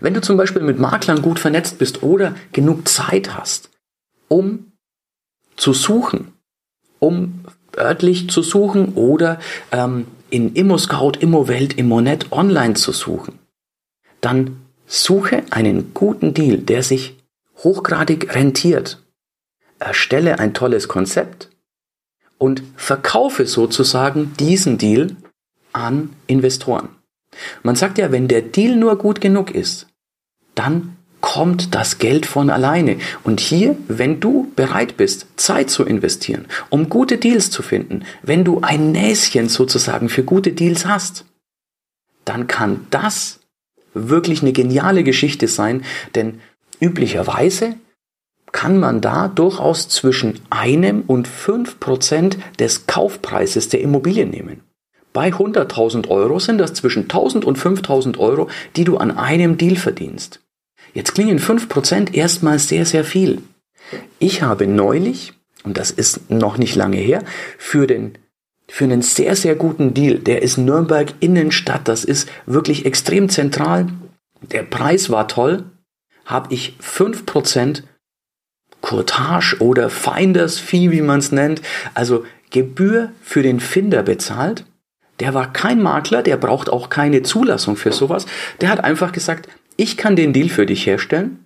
Wenn 0.00 0.14
du 0.14 0.20
zum 0.20 0.36
Beispiel 0.36 0.62
mit 0.62 0.78
Maklern 0.78 1.22
gut 1.22 1.38
vernetzt 1.38 1.78
bist 1.78 2.02
oder 2.02 2.34
genug 2.52 2.88
Zeit 2.88 3.36
hast, 3.36 3.70
um 4.28 4.72
zu 5.56 5.72
suchen, 5.72 6.32
um 6.98 7.44
örtlich 7.76 8.30
zu 8.30 8.42
suchen 8.42 8.94
oder 8.94 9.40
ähm, 9.72 10.06
in 10.30 10.54
ImmoScout, 10.54 11.12
ImmoWelt, 11.20 11.74
ImmoNet 11.74 12.32
online 12.32 12.74
zu 12.74 12.92
suchen, 12.92 13.38
dann 14.20 14.60
suche 14.86 15.42
einen 15.50 15.92
guten 15.94 16.34
Deal, 16.34 16.58
der 16.58 16.82
sich 16.82 17.16
hochgradig 17.58 18.34
rentiert. 18.34 19.02
Erstelle 19.78 20.38
ein 20.38 20.54
tolles 20.54 20.88
Konzept 20.88 21.50
und 22.38 22.62
verkaufe 22.76 23.46
sozusagen 23.46 24.34
diesen 24.38 24.78
Deal 24.78 25.16
an 25.72 26.10
Investoren. 26.26 26.88
Man 27.62 27.76
sagt 27.76 27.98
ja, 27.98 28.12
wenn 28.12 28.28
der 28.28 28.42
Deal 28.42 28.76
nur 28.76 28.96
gut 28.96 29.20
genug 29.20 29.50
ist, 29.50 29.86
dann 30.54 30.96
kommt 31.20 31.74
das 31.74 31.98
Geld 31.98 32.26
von 32.26 32.50
alleine. 32.50 32.98
Und 33.22 33.40
hier, 33.40 33.76
wenn 33.88 34.20
du 34.20 34.52
bereit 34.56 34.98
bist, 34.98 35.26
Zeit 35.36 35.70
zu 35.70 35.84
investieren, 35.84 36.46
um 36.68 36.90
gute 36.90 37.16
Deals 37.16 37.50
zu 37.50 37.62
finden, 37.62 38.04
wenn 38.22 38.44
du 38.44 38.60
ein 38.60 38.92
Näschen 38.92 39.48
sozusagen 39.48 40.10
für 40.10 40.22
gute 40.22 40.52
Deals 40.52 40.84
hast, 40.84 41.24
dann 42.26 42.46
kann 42.46 42.86
das 42.90 43.40
wirklich 43.94 44.42
eine 44.42 44.52
geniale 44.52 45.02
Geschichte 45.02 45.48
sein, 45.48 45.82
denn 46.14 46.40
üblicherweise 46.78 47.76
kann 48.52 48.78
man 48.78 49.00
da 49.00 49.28
durchaus 49.28 49.88
zwischen 49.88 50.40
einem 50.50 51.04
und 51.06 51.26
fünf 51.26 51.80
Prozent 51.80 52.36
des 52.58 52.86
Kaufpreises 52.86 53.70
der 53.70 53.80
Immobilie 53.80 54.26
nehmen. 54.26 54.60
Bei 55.14 55.30
100.000 55.30 56.08
Euro 56.08 56.40
sind 56.40 56.58
das 56.58 56.74
zwischen 56.74 57.08
1.000 57.08 57.44
und 57.44 57.56
5.000 57.56 58.18
Euro, 58.18 58.50
die 58.76 58.84
du 58.84 58.98
an 58.98 59.16
einem 59.16 59.56
Deal 59.56 59.76
verdienst. 59.76 60.40
Jetzt 60.92 61.14
klingen 61.14 61.38
5% 61.38 62.12
erstmal 62.12 62.58
sehr, 62.58 62.84
sehr 62.84 63.04
viel. 63.04 63.40
Ich 64.18 64.42
habe 64.42 64.66
neulich, 64.66 65.32
und 65.62 65.78
das 65.78 65.92
ist 65.92 66.30
noch 66.30 66.58
nicht 66.58 66.74
lange 66.74 66.96
her, 66.96 67.22
für 67.56 67.86
den 67.86 68.18
für 68.66 68.84
einen 68.84 69.02
sehr, 69.02 69.36
sehr 69.36 69.54
guten 69.54 69.94
Deal. 69.94 70.18
Der 70.18 70.42
ist 70.42 70.56
Nürnberg 70.56 71.12
Innenstadt. 71.20 71.86
Das 71.86 72.02
ist 72.02 72.28
wirklich 72.46 72.86
extrem 72.86 73.28
zentral. 73.28 73.88
Der 74.40 74.62
Preis 74.62 75.10
war 75.10 75.28
toll. 75.28 75.64
Habe 76.24 76.52
ich 76.52 76.76
5% 76.82 77.82
Courtage 78.80 79.56
oder 79.60 79.90
Finders 79.90 80.58
Fee, 80.58 80.90
wie 80.90 81.02
man 81.02 81.18
es 81.18 81.30
nennt, 81.30 81.60
also 81.92 82.24
Gebühr 82.50 83.12
für 83.22 83.42
den 83.42 83.60
Finder 83.60 84.02
bezahlt. 84.02 84.64
Der 85.20 85.34
war 85.34 85.52
kein 85.52 85.82
Makler, 85.82 86.22
der 86.22 86.36
braucht 86.36 86.68
auch 86.70 86.88
keine 86.88 87.22
Zulassung 87.22 87.76
für 87.76 87.92
sowas. 87.92 88.26
Der 88.60 88.68
hat 88.68 88.82
einfach 88.82 89.12
gesagt, 89.12 89.48
ich 89.76 89.96
kann 89.96 90.16
den 90.16 90.32
Deal 90.32 90.48
für 90.48 90.66
dich 90.66 90.86
herstellen. 90.86 91.44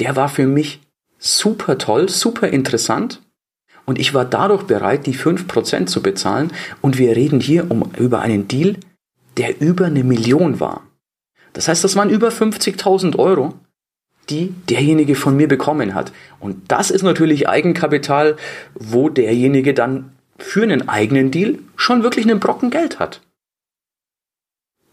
Der 0.00 0.16
war 0.16 0.28
für 0.28 0.46
mich 0.46 0.80
super 1.18 1.78
toll, 1.78 2.08
super 2.08 2.48
interessant. 2.48 3.20
Und 3.84 3.98
ich 3.98 4.14
war 4.14 4.24
dadurch 4.24 4.64
bereit, 4.64 5.06
die 5.06 5.14
5% 5.14 5.86
zu 5.86 6.02
bezahlen. 6.02 6.52
Und 6.80 6.98
wir 6.98 7.16
reden 7.16 7.40
hier 7.40 7.70
um, 7.70 7.90
über 7.98 8.20
einen 8.20 8.46
Deal, 8.48 8.76
der 9.36 9.60
über 9.60 9.86
eine 9.86 10.04
Million 10.04 10.60
war. 10.60 10.82
Das 11.52 11.68
heißt, 11.68 11.82
das 11.84 11.96
waren 11.96 12.10
über 12.10 12.28
50.000 12.28 13.18
Euro, 13.18 13.54
die 14.30 14.54
derjenige 14.68 15.14
von 15.14 15.36
mir 15.36 15.48
bekommen 15.48 15.94
hat. 15.94 16.12
Und 16.40 16.70
das 16.70 16.90
ist 16.90 17.02
natürlich 17.02 17.48
Eigenkapital, 17.48 18.36
wo 18.74 19.08
derjenige 19.08 19.74
dann 19.74 20.12
für 20.42 20.62
einen 20.62 20.88
eigenen 20.88 21.30
Deal 21.30 21.58
schon 21.76 22.02
wirklich 22.02 22.26
einen 22.26 22.40
Brocken 22.40 22.70
Geld 22.70 22.98
hat. 22.98 23.20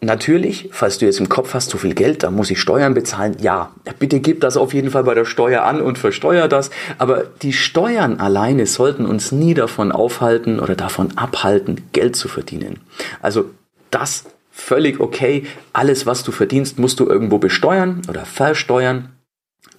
Natürlich, 0.02 0.70
falls 0.72 0.98
du 0.98 1.06
jetzt 1.06 1.20
im 1.20 1.28
Kopf 1.28 1.54
hast, 1.54 1.70
zu 1.70 1.78
viel 1.78 1.94
Geld, 1.94 2.24
da 2.24 2.32
muss 2.32 2.50
ich 2.50 2.62
Steuern 2.62 2.94
bezahlen. 2.94 3.36
Ja, 3.42 3.72
bitte 4.00 4.22
gib 4.22 4.40
das 4.40 4.56
auf 4.56 4.74
jeden 4.74 4.92
Fall 4.92 5.04
bei 5.04 5.14
der 5.14 5.26
Steuer 5.26 5.64
an 5.64 5.82
und 5.82 5.98
versteuer 5.98 6.48
das. 6.48 6.70
Aber 6.98 7.26
die 7.42 7.52
Steuern 7.52 8.18
alleine 8.22 8.66
sollten 8.66 9.06
uns 9.06 9.34
nie 9.34 9.54
davon 9.54 9.92
aufhalten 9.92 10.62
oder 10.62 10.76
davon 10.76 11.18
abhalten, 11.18 11.82
Geld 11.92 12.16
zu 12.16 12.30
verdienen. 12.30 12.80
Also 13.22 13.50
das 13.92 14.24
völlig 14.52 15.02
okay. 15.02 15.46
Alles, 15.74 16.06
was 16.06 16.24
du 16.24 16.32
verdienst, 16.32 16.80
musst 16.80 17.02
du 17.02 17.06
irgendwo 17.06 17.38
besteuern 17.38 18.02
oder 18.08 18.24
versteuern. 18.24 19.10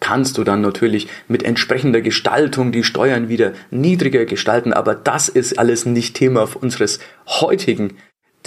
Kannst 0.01 0.39
du 0.39 0.45
dann 0.45 0.63
natürlich 0.63 1.09
mit 1.29 1.43
entsprechender 1.43 2.01
Gestaltung 2.01 2.73
die 2.73 2.85
Steuern 2.85 3.29
wieder 3.29 3.53
niedriger 3.71 4.25
gestalten. 4.25 4.73
Aber 4.73 4.95
das 4.95 5.29
ist 5.29 5.59
alles 5.59 5.87
nicht 5.87 6.17
Thema 6.17 6.49
unseres 6.61 7.01
heutigen 7.27 7.99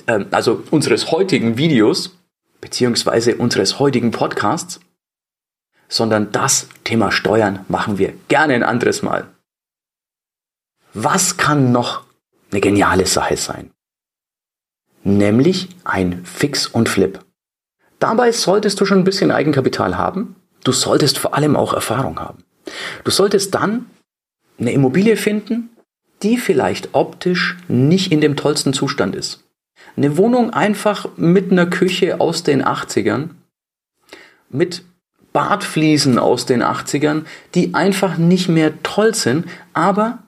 ähm, 0.08 0.28
also 0.32 0.64
unseres 0.72 1.12
heutigen 1.12 1.58
Videos, 1.58 2.18
beziehungsweise 2.62 3.36
unseres 3.36 3.80
heutigen 3.80 4.12
Podcasts, 4.12 4.80
sondern 5.88 6.32
das 6.32 6.68
Thema 6.84 7.12
Steuern 7.12 7.66
machen 7.68 7.98
wir 7.98 8.14
gerne 8.28 8.54
ein 8.54 8.64
anderes 8.64 9.02
Mal. 9.02 9.28
Was 10.94 11.38
kann 11.38 11.72
noch 11.72 12.04
eine 12.52 12.62
geniale 12.62 13.06
Sache 13.06 13.38
sein? 13.38 13.72
Nämlich 15.04 15.70
ein 15.84 16.24
Fix 16.26 16.68
und 16.68 16.88
Flip. 16.88 17.20
Dabei 18.00 18.32
solltest 18.32 18.80
du 18.80 18.86
schon 18.86 19.00
ein 19.00 19.04
bisschen 19.04 19.32
Eigenkapital 19.32 19.98
haben. 19.98 20.36
Du 20.64 20.72
solltest 20.72 21.18
vor 21.18 21.34
allem 21.36 21.56
auch 21.56 21.74
Erfahrung 21.74 22.20
haben. 22.20 22.44
Du 23.04 23.12
solltest 23.12 23.54
dann 23.54 23.90
eine 24.60 24.72
Immobilie 24.72 25.18
finden, 25.18 25.70
die 26.22 26.38
vielleicht 26.38 26.94
optisch 26.94 27.58
nicht 27.68 28.12
in 28.12 28.22
dem 28.22 28.36
tollsten 28.36 28.74
Zustand 28.74 29.16
ist. 29.16 29.44
Eine 29.98 30.18
Wohnung 30.18 30.52
einfach 30.52 31.10
mit 31.18 31.52
einer 31.52 31.66
Küche 31.66 32.22
aus 32.22 32.44
den 32.44 32.64
80ern, 32.64 33.32
mit 34.50 34.84
Badfliesen 35.34 36.20
aus 36.20 36.46
den 36.46 36.64
80ern, 36.64 37.26
die 37.56 37.74
einfach 37.74 38.18
nicht 38.18 38.48
mehr 38.48 38.82
toll 38.84 39.14
sind, 39.14 39.48
aber 39.74 40.20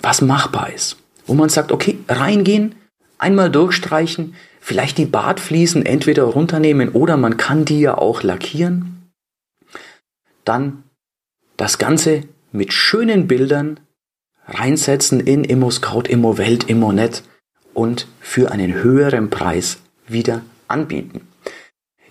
was 0.00 0.20
machbar 0.20 0.72
ist. 0.72 0.96
Wo 1.26 1.34
man 1.34 1.48
sagt, 1.48 1.72
okay, 1.72 1.98
reingehen, 2.08 2.74
einmal 3.18 3.50
durchstreichen, 3.50 4.34
vielleicht 4.62 4.96
die 4.96 5.06
Badfliesen 5.06 5.84
entweder 5.84 6.22
runternehmen 6.22 6.90
oder 6.90 7.16
man 7.16 7.36
kann 7.36 7.64
die 7.64 7.80
ja 7.80 7.98
auch 7.98 8.22
lackieren. 8.22 9.10
Dann 10.44 10.84
das 11.56 11.78
Ganze 11.78 12.22
mit 12.52 12.72
schönen 12.72 13.26
Bildern 13.26 13.80
reinsetzen 14.46 15.18
in 15.18 15.42
ImmoScout, 15.42 16.02
ImmoWelt, 16.02 16.70
ImmoNet 16.70 17.24
und 17.74 18.06
für 18.20 18.52
einen 18.52 18.72
höheren 18.72 19.30
Preis 19.30 19.78
wieder 20.06 20.42
anbieten. 20.68 21.26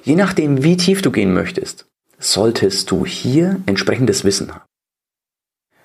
Je 0.04 0.16
nachdem, 0.16 0.62
wie 0.62 0.76
tief 0.76 1.02
du 1.02 1.12
gehen 1.12 1.34
möchtest, 1.34 1.86
solltest 2.20 2.92
du 2.92 3.06
hier 3.06 3.62
entsprechendes 3.66 4.26
Wissen 4.26 4.54
haben. 4.54 4.66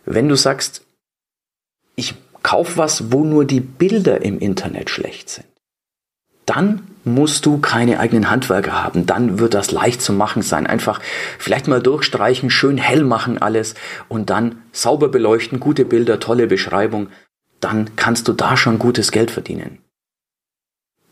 Wenn 0.05 0.29
du 0.29 0.35
sagst, 0.35 0.85
ich 1.95 2.15
kaufe 2.43 2.77
was, 2.77 3.13
wo 3.13 3.25
nur 3.25 3.45
die 3.45 3.61
Bilder 3.61 4.23
im 4.23 4.39
Internet 4.39 4.91
schlecht 4.91 5.29
sind, 5.29 5.47
dann 6.47 6.87
musst 7.05 7.45
du 7.45 7.59
keine 7.59 8.01
eigenen 8.01 8.31
Handwerker 8.31 8.83
haben. 8.83 9.07
Dann 9.07 9.39
wird 9.39 9.55
das 9.55 9.73
leicht 9.73 10.01
zu 10.01 10.13
machen 10.13 10.43
sein. 10.43 10.67
Einfach 10.67 11.01
vielleicht 11.39 11.69
mal 11.69 11.83
durchstreichen, 11.83 12.51
schön 12.51 12.79
hell 12.79 13.05
machen 13.05 13.39
alles 13.39 13.75
und 14.09 14.31
dann 14.31 14.63
sauber 14.73 15.09
beleuchten, 15.09 15.61
gute 15.61 15.85
Bilder, 15.85 16.19
tolle 16.21 16.47
Beschreibung. 16.47 17.09
Dann 17.61 17.97
kannst 17.97 18.29
du 18.29 18.33
da 18.33 18.57
schon 18.57 18.79
gutes 18.79 19.13
Geld 19.13 19.31
verdienen. 19.31 19.79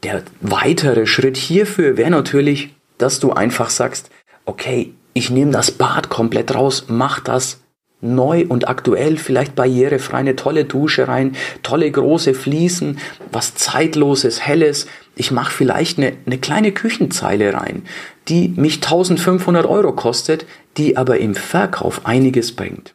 Der 0.02 0.22
weitere 0.40 1.06
Schritt 1.06 1.36
hierfür 1.36 1.96
wäre 1.96 2.10
natürlich, 2.10 2.74
dass 2.98 3.20
du 3.20 3.32
einfach 3.32 3.70
sagst, 3.70 4.10
okay, 4.44 4.94
ich 5.14 5.30
nehme 5.30 5.52
das 5.52 5.70
Bad 5.70 6.10
komplett 6.10 6.54
raus, 6.54 6.86
mach 6.88 7.20
das 7.20 7.60
neu 8.04 8.44
und 8.46 8.68
aktuell, 8.68 9.16
vielleicht 9.16 9.54
barrierefrei, 9.54 10.18
eine 10.18 10.36
tolle 10.36 10.64
Dusche 10.64 11.08
rein, 11.08 11.36
tolle 11.62 11.90
große 11.90 12.34
Fliesen, 12.34 12.98
was 13.32 13.54
zeitloses, 13.54 14.46
helles. 14.46 14.86
Ich 15.16 15.30
mache 15.30 15.52
vielleicht 15.52 15.98
eine, 15.98 16.14
eine 16.26 16.38
kleine 16.38 16.72
Küchenzeile 16.72 17.54
rein, 17.54 17.82
die 18.28 18.48
mich 18.48 18.76
1500 18.76 19.66
Euro 19.66 19.92
kostet, 19.92 20.46
die 20.76 20.96
aber 20.96 21.18
im 21.18 21.34
Verkauf 21.34 22.06
einiges 22.06 22.52
bringt. 22.52 22.94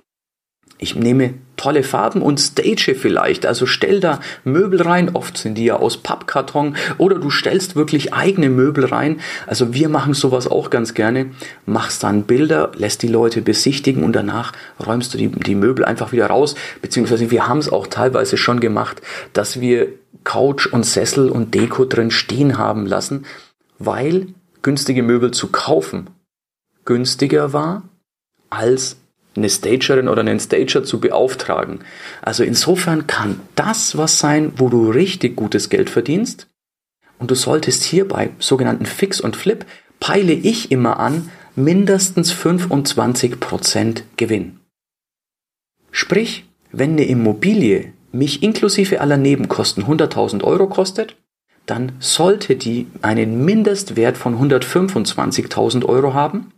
Ich 0.78 0.96
nehme 0.96 1.36
tolle 1.60 1.84
Farben 1.84 2.22
und 2.22 2.40
stage 2.40 2.96
vielleicht. 2.96 3.46
Also 3.46 3.66
stell 3.66 4.00
da 4.00 4.20
Möbel 4.44 4.82
rein. 4.82 5.12
Oft 5.14 5.38
sind 5.38 5.56
die 5.56 5.66
ja 5.66 5.76
aus 5.76 5.98
Pappkarton. 5.98 6.78
Oder 6.98 7.20
du 7.20 7.30
stellst 7.30 7.76
wirklich 7.76 8.14
eigene 8.14 8.50
Möbel 8.50 8.86
rein. 8.86 9.20
Also 9.46 9.74
wir 9.74 9.90
machen 9.90 10.14
sowas 10.14 10.48
auch 10.48 10.70
ganz 10.70 10.94
gerne. 10.94 11.32
Machst 11.66 12.04
dann 12.04 12.24
Bilder, 12.24 12.72
lässt 12.76 13.04
die 13.04 13.08
Leute 13.08 13.42
besichtigen 13.42 14.04
und 14.04 14.14
danach 14.14 14.54
räumst 14.86 15.14
du 15.14 15.18
die, 15.18 15.28
die 15.28 15.56
Möbel 15.56 15.84
einfach 15.84 16.12
wieder 16.12 16.28
raus. 16.28 16.56
Beziehungsweise 16.82 17.30
wir 17.30 17.48
haben 17.48 17.60
es 17.60 17.70
auch 17.70 17.88
teilweise 17.88 18.38
schon 18.38 18.62
gemacht, 18.62 19.02
dass 19.34 19.60
wir 19.60 19.90
Couch 20.24 20.66
und 20.66 20.86
Sessel 20.86 21.30
und 21.30 21.54
Deko 21.54 21.86
drin 21.86 22.12
stehen 22.12 22.58
haben 22.58 22.86
lassen, 22.86 23.26
weil 23.78 24.28
günstige 24.62 25.04
Möbel 25.04 25.32
zu 25.32 25.48
kaufen 25.48 26.10
günstiger 26.90 27.54
war 27.54 27.84
als 28.50 28.99
eine 29.36 29.50
Stagerin 29.50 30.08
oder 30.08 30.22
einen 30.22 30.40
Stager 30.40 30.84
zu 30.84 31.00
beauftragen. 31.00 31.80
Also 32.22 32.44
insofern 32.44 33.08
kann 33.08 33.40
das 33.56 33.98
was 33.98 34.20
sein, 34.20 34.54
wo 34.58 34.70
du 34.70 34.90
richtig 34.90 35.36
gutes 35.36 35.70
Geld 35.70 35.90
verdienst. 35.90 36.48
Und 37.20 37.32
du 37.32 37.36
solltest 37.36 37.84
hier 37.84 38.08
bei 38.08 38.32
sogenannten 38.40 38.86
Fix 38.86 39.20
und 39.22 39.36
Flip 39.36 39.66
peile 40.00 40.34
ich 40.34 40.72
immer 40.72 41.00
an 41.00 41.30
mindestens 41.56 42.34
25% 42.34 44.04
Gewinn. 44.18 44.60
Sprich, 45.92 46.46
wenn 46.72 46.92
eine 46.92 47.06
Immobilie 47.06 47.94
mich 48.12 48.42
inklusive 48.42 49.02
aller 49.02 49.18
Nebenkosten 49.18 49.86
100.000 49.86 50.44
Euro 50.44 50.68
kostet, 50.68 51.16
dann 51.66 51.92
sollte 52.00 52.56
die 52.56 52.88
einen 53.02 53.46
Mindestwert 53.46 54.18
von 54.18 54.40
125.000 54.40 55.86
Euro 55.86 56.14
haben 56.14 56.52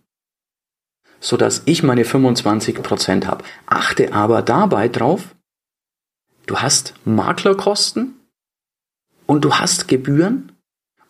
so 1.21 1.37
dass 1.37 1.61
ich 1.65 1.83
meine 1.83 2.03
25% 2.03 3.25
habe. 3.25 3.45
Achte 3.67 4.11
aber 4.11 4.41
dabei 4.41 4.89
drauf, 4.89 5.35
du 6.47 6.57
hast 6.57 6.95
Maklerkosten 7.05 8.15
und 9.27 9.45
du 9.45 9.53
hast 9.53 9.87
Gebühren 9.87 10.51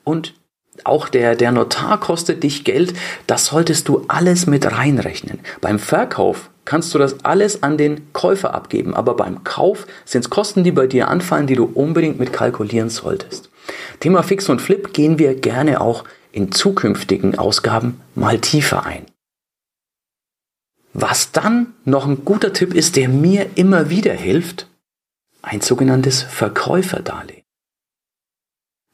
und 0.04 0.36
auch 0.84 1.10
der, 1.10 1.36
der 1.36 1.52
Notar 1.52 2.00
kostet 2.00 2.44
dich 2.44 2.64
Geld, 2.64 2.94
das 3.28 3.48
solltest 3.48 3.88
du 3.88 4.06
alles 4.08 4.48
mit 4.48 4.66
reinrechnen. 4.72 5.40
Beim 5.60 5.80
Verkauf 5.80 6.50
kannst 6.66 6.94
du 6.94 6.98
das 6.98 7.24
alles 7.24 7.62
an 7.62 7.78
den 7.78 8.12
Käufer 8.14 8.54
abgeben, 8.54 8.94
aber 8.94 9.16
beim 9.16 9.44
Kauf 9.44 9.86
sind 10.06 10.22
es 10.24 10.30
Kosten, 10.30 10.64
die 10.64 10.72
bei 10.72 10.88
dir 10.88 11.08
anfallen, 11.08 11.48
die 11.48 11.56
du 11.56 11.66
unbedingt 11.66 12.20
mit 12.20 12.34
kalkulieren 12.34 12.90
solltest. 12.90 13.50
Thema 14.00 14.24
Fix 14.24 14.50
und 14.50 14.62
Flip 14.62 14.94
gehen 14.94 15.20
wir 15.20 15.36
gerne 15.36 15.82
auch 15.82 16.04
in 16.32 16.52
zukünftigen 16.52 17.38
Ausgaben 17.38 18.02
mal 18.16 18.40
tiefer 18.40 18.86
ein. 18.86 19.06
Was 20.94 21.32
dann 21.32 21.74
noch 21.86 22.06
ein 22.06 22.26
guter 22.26 22.54
Tipp 22.54 22.74
ist, 22.74 22.96
der 22.96 23.08
mir 23.08 23.52
immer 23.56 23.90
wieder 23.90 24.14
hilft, 24.14 24.68
ein 25.42 25.62
sogenanntes 25.62 26.22
Verkäuferdarlehen. 26.22 27.44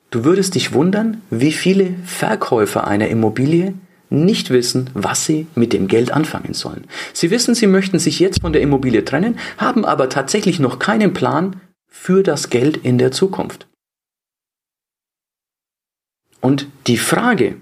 Du 0.10 0.24
würdest 0.24 0.56
dich 0.56 0.74
wundern, 0.74 1.22
wie 1.30 1.52
viele 1.52 1.96
Verkäufer 2.06 2.88
einer 2.88 3.10
Immobilie 3.10 3.74
nicht 4.10 4.52
wissen, 4.52 4.90
was 4.94 5.26
sie 5.26 5.48
mit 5.56 5.74
dem 5.74 5.88
Geld 5.88 6.12
anfangen 6.12 6.54
sollen. 6.54 6.86
Sie 7.14 7.30
wissen, 7.30 7.56
sie 7.56 7.68
möchten 7.68 8.00
sich 8.00 8.20
jetzt 8.20 8.42
von 8.42 8.54
der 8.54 8.62
Immobilie 8.62 9.04
trennen, 9.04 9.38
haben 9.58 9.84
aber 9.84 10.08
tatsächlich 10.08 10.60
noch 10.60 10.80
keinen 10.80 11.14
Plan 11.14 11.60
für 11.88 12.24
das 12.24 12.50
Geld 12.50 12.78
in 12.78 12.98
der 12.98 13.12
Zukunft. 13.12 13.68
Und 16.40 16.68
die 16.86 16.98
Frage, 16.98 17.58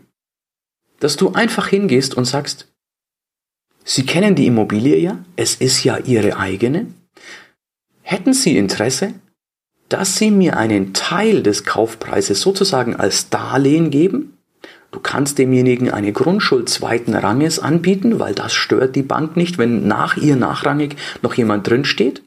dass 1.00 1.16
du 1.16 1.32
einfach 1.32 1.68
hingehst 1.68 2.16
und 2.16 2.26
sagst, 2.26 2.72
Sie 3.88 4.04
kennen 4.04 4.34
die 4.34 4.48
Immobilie 4.48 4.98
ja, 4.98 5.20
es 5.36 5.56
ist 5.56 5.84
ja 5.84 5.98
Ihre 5.98 6.38
eigene. 6.38 6.88
Hätten 8.02 8.34
Sie 8.34 8.58
Interesse, 8.58 9.14
dass 9.90 10.18
Sie 10.18 10.32
mir 10.32 10.58
einen 10.58 10.94
Teil 10.94 11.44
des 11.44 11.64
Kaufpreises 11.64 12.42
sozusagen 12.42 12.96
als 12.96 13.30
Darlehen 13.30 13.92
geben? 13.92 14.40
Du 14.90 15.00
kannst 15.00 15.38
demjenigen 15.38 15.92
eine 15.92 16.14
Grundschuld 16.14 16.68
zweiten 16.68 17.14
Ranges 17.14 17.60
anbieten, 17.60 18.18
weil 18.18 18.34
das 18.34 18.54
stört 18.54 18.96
die 18.96 19.04
Bank 19.04 19.38
nicht, 19.38 19.60
wenn 19.60 19.88
nach 19.88 20.18
ihr 20.18 20.36
nachrangig 20.36 20.96
noch 21.22 21.36
jemand 21.36 21.68
drinsteht. 21.68 22.24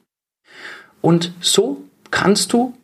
Und 1.01 1.33
so 1.41 1.83
kannst 2.13 2.53
du 2.53 2.75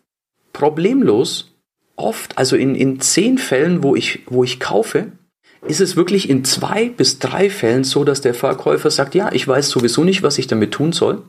problemlos 0.53 1.53
oft, 1.95 2.39
also 2.39 2.57
in, 2.57 2.75
in 2.75 3.01
zehn 3.01 3.39
Fällen, 3.39 3.85
wo 3.85 3.95
ich, 3.95 4.23
wo 4.27 4.43
ich 4.43 4.59
kaufe, 4.59 5.13
ist 5.67 5.81
es 5.81 5.97
wirklich 5.97 6.29
in 6.29 6.45
zwei 6.45 6.89
bis 6.89 7.19
drei 7.19 7.49
Fällen 7.51 7.85
so, 7.85 8.05
dass 8.05 8.21
der 8.21 8.35
Verkäufer 8.35 8.91
sagt, 8.91 9.15
ja, 9.15 9.33
ich 9.33 9.47
weiß 9.47 9.69
sowieso 9.69 10.05
nicht, 10.05 10.23
was 10.23 10.39
ich 10.39 10.47
damit 10.47 10.73
tun 10.73 10.93
soll. 10.93 11.23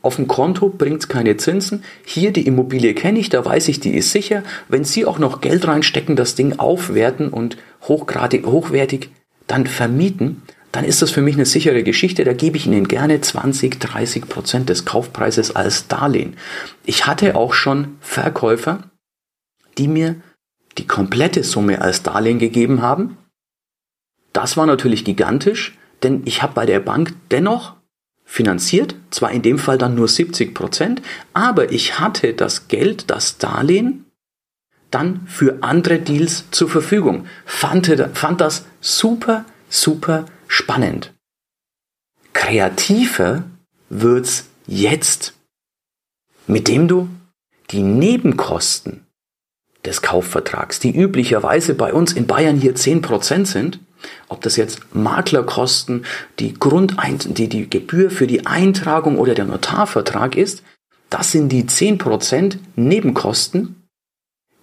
Auf 0.00 0.16
dem 0.16 0.28
Konto 0.28 0.68
bringt 0.68 1.02
es 1.02 1.08
keine 1.08 1.36
Zinsen. 1.36 1.84
Hier 2.04 2.32
die 2.32 2.46
Immobilie 2.46 2.94
kenne 2.94 3.18
ich, 3.18 3.28
da 3.28 3.44
weiß 3.44 3.68
ich, 3.68 3.80
die 3.80 3.94
ist 3.96 4.12
sicher. 4.12 4.42
Wenn 4.68 4.84
Sie 4.84 5.04
auch 5.04 5.18
noch 5.18 5.40
Geld 5.40 5.66
reinstecken, 5.66 6.16
das 6.16 6.34
Ding 6.34 6.58
aufwerten 6.58 7.28
und 7.28 7.56
hochgradig, 7.82 8.46
hochwertig 8.46 9.10
dann 9.46 9.66
vermieten, 9.66 10.42
dann 10.70 10.84
ist 10.84 11.02
das 11.02 11.10
für 11.10 11.22
mich 11.22 11.34
eine 11.34 11.46
sichere 11.46 11.82
Geschichte. 11.82 12.24
Da 12.24 12.32
gebe 12.32 12.56
ich 12.56 12.66
Ihnen 12.66 12.86
gerne 12.86 13.20
20, 13.20 13.80
30 13.80 14.28
Prozent 14.28 14.68
des 14.68 14.84
Kaufpreises 14.84 15.56
als 15.56 15.88
Darlehen. 15.88 16.36
Ich 16.84 17.06
hatte 17.06 17.34
auch 17.34 17.52
schon 17.52 17.96
Verkäufer, 18.00 18.90
die 19.78 19.88
mir 19.88 20.16
die 20.76 20.86
komplette 20.86 21.42
Summe 21.42 21.80
als 21.82 22.02
Darlehen 22.02 22.38
gegeben 22.38 22.82
haben 22.82 23.16
das 24.32 24.56
war 24.56 24.66
natürlich 24.66 25.04
gigantisch, 25.04 25.76
denn 26.02 26.22
ich 26.24 26.42
habe 26.42 26.54
bei 26.54 26.66
der 26.66 26.80
Bank 26.80 27.14
dennoch 27.30 27.74
finanziert, 28.24 28.94
zwar 29.10 29.30
in 29.30 29.42
dem 29.42 29.58
Fall 29.58 29.78
dann 29.78 29.94
nur 29.94 30.06
70 30.06 30.54
Prozent, 30.54 31.02
aber 31.32 31.72
ich 31.72 31.98
hatte 31.98 32.34
das 32.34 32.68
Geld, 32.68 33.10
das 33.10 33.38
Darlehen, 33.38 34.04
dann 34.90 35.26
für 35.26 35.62
andere 35.62 35.98
Deals 35.98 36.44
zur 36.50 36.68
Verfügung. 36.68 37.26
Fand, 37.44 37.86
fand 38.14 38.40
das 38.40 38.66
super, 38.80 39.44
super 39.68 40.26
spannend. 40.46 41.12
Kreativer 42.32 43.44
wird's 43.88 44.46
jetzt, 44.66 45.34
mit 46.46 46.68
dem 46.68 46.86
du 46.88 47.08
die 47.70 47.82
Nebenkosten 47.82 49.06
des 49.84 50.02
Kaufvertrags, 50.02 50.80
die 50.80 50.94
üblicherweise 50.94 51.74
bei 51.74 51.92
uns 51.92 52.12
in 52.12 52.26
Bayern 52.26 52.56
hier 52.56 52.74
10% 52.74 53.46
sind, 53.46 53.80
ob 54.28 54.40
das 54.42 54.56
jetzt 54.56 54.94
Maklerkosten, 54.94 56.04
die 56.38 56.54
Grundein 56.54 57.18
die, 57.18 57.48
die 57.48 57.68
Gebühr 57.68 58.10
für 58.10 58.26
die 58.26 58.46
Eintragung 58.46 59.18
oder 59.18 59.34
der 59.34 59.44
Notarvertrag 59.44 60.36
ist, 60.36 60.62
das 61.10 61.32
sind 61.32 61.50
die 61.50 61.64
10% 61.64 62.58
Nebenkosten, 62.76 63.82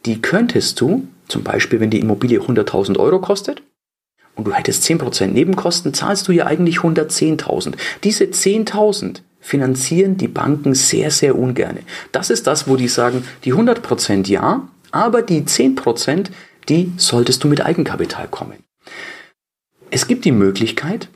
die 0.05 0.21
könntest 0.21 0.79
du, 0.79 1.07
zum 1.27 1.43
Beispiel 1.43 1.79
wenn 1.79 1.89
die 1.89 1.99
Immobilie 1.99 2.39
100.000 2.39 2.97
Euro 2.99 3.19
kostet, 3.19 3.63
und 4.35 4.45
du 4.45 4.53
hättest 4.53 4.83
10% 4.83 5.27
Nebenkosten, 5.27 5.93
zahlst 5.93 6.27
du 6.27 6.33
ja 6.33 6.45
eigentlich 6.45 6.79
110.000. 6.79 7.75
Diese 8.03 8.25
10.000 8.25 9.21
finanzieren 9.39 10.17
die 10.17 10.27
Banken 10.27 10.73
sehr, 10.73 11.09
sehr 11.09 11.37
ungerne. 11.37 11.79
Das 12.11 12.29
ist 12.29 12.45
das, 12.45 12.67
wo 12.67 12.75
die 12.75 12.89
sagen, 12.89 13.23
die 13.45 13.53
100% 13.53 14.27
ja, 14.27 14.67
aber 14.91 15.21
die 15.21 15.41
10%, 15.41 16.27
die 16.67 16.91
solltest 16.97 17.43
du 17.43 17.47
mit 17.47 17.65
Eigenkapital 17.65 18.27
kommen. 18.27 18.57
Es 19.91 20.07
gibt 20.07 20.25
die 20.25 20.31
Möglichkeit, 20.31 21.09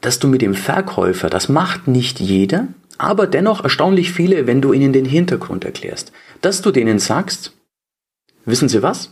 dass 0.00 0.18
du 0.18 0.28
mit 0.28 0.42
dem 0.42 0.54
Verkäufer, 0.54 1.30
das 1.30 1.48
macht 1.48 1.88
nicht 1.88 2.20
jeder, 2.20 2.68
aber 2.98 3.26
dennoch 3.26 3.62
erstaunlich 3.62 4.12
viele, 4.12 4.46
wenn 4.46 4.60
du 4.60 4.72
ihnen 4.72 4.92
den 4.92 5.04
Hintergrund 5.04 5.64
erklärst, 5.64 6.12
dass 6.40 6.62
du 6.62 6.70
denen 6.70 6.98
sagst, 6.98 7.52
wissen 8.44 8.68
Sie 8.68 8.82
was? 8.82 9.10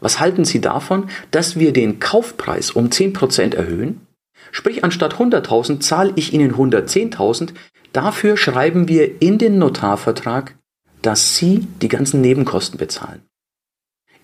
Was 0.00 0.20
halten 0.20 0.44
Sie 0.44 0.60
davon, 0.60 1.08
dass 1.30 1.58
wir 1.58 1.72
den 1.72 1.98
Kaufpreis 1.98 2.70
um 2.70 2.88
10% 2.88 3.54
erhöhen? 3.54 4.06
Sprich, 4.52 4.84
anstatt 4.84 5.14
100.000 5.14 5.80
zahle 5.80 6.12
ich 6.16 6.32
Ihnen 6.32 6.54
110.000, 6.54 7.50
dafür 7.92 8.36
schreiben 8.36 8.88
wir 8.88 9.20
in 9.20 9.38
den 9.38 9.58
Notarvertrag, 9.58 10.54
dass 11.02 11.36
Sie 11.36 11.66
die 11.82 11.88
ganzen 11.88 12.20
Nebenkosten 12.20 12.78
bezahlen. 12.78 13.22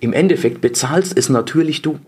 Im 0.01 0.13
Endeffekt 0.13 0.61
bezahlst 0.61 1.17
es 1.17 1.29
natürlich 1.29 1.83
du. 1.83 1.99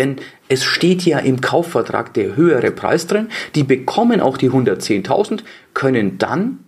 Denn 0.00 0.16
es 0.48 0.64
steht 0.64 1.04
ja 1.04 1.18
im 1.18 1.42
Kaufvertrag 1.42 2.14
der 2.14 2.34
höhere 2.34 2.70
Preis 2.70 3.06
drin. 3.06 3.28
Die 3.54 3.64
bekommen 3.64 4.22
auch 4.22 4.38
die 4.38 4.50
110.000, 4.50 5.42
können 5.74 6.16
dann 6.16 6.64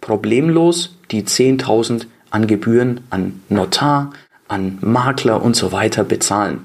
problemlos 0.00 0.94
die 1.10 1.24
10.000 1.24 2.06
an 2.30 2.46
Gebühren 2.46 3.00
an 3.10 3.42
Notar, 3.48 4.12
an 4.46 4.78
Makler 4.82 5.42
und 5.42 5.56
so 5.56 5.72
weiter 5.72 6.04
bezahlen. 6.04 6.64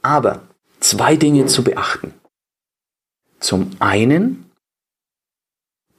Aber 0.00 0.40
zwei 0.80 1.16
Dinge 1.16 1.44
zu 1.44 1.64
beachten. 1.64 2.14
Zum 3.40 3.72
einen 3.78 4.50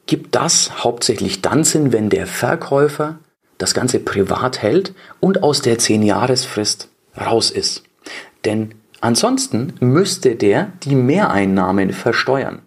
gibt 0.07 0.33
das 0.33 0.83
hauptsächlich 0.83 1.43
dann 1.43 1.63
Sinn, 1.63 1.93
wenn 1.93 2.09
der 2.09 2.25
Verkäufer 2.25 3.19
das 3.59 3.75
Ganze 3.75 3.99
privat 3.99 4.63
hält 4.63 4.95
und 5.19 5.43
aus 5.43 5.61
der 5.61 5.77
10-Jahresfrist 5.77 6.89
raus 7.15 7.51
ist. 7.51 7.83
Denn 8.45 8.80
ansonsten 9.01 9.73
müsste 9.79 10.35
der 10.35 10.71
die 10.83 10.95
Mehreinnahmen 10.95 11.91
versteuern. 11.91 12.61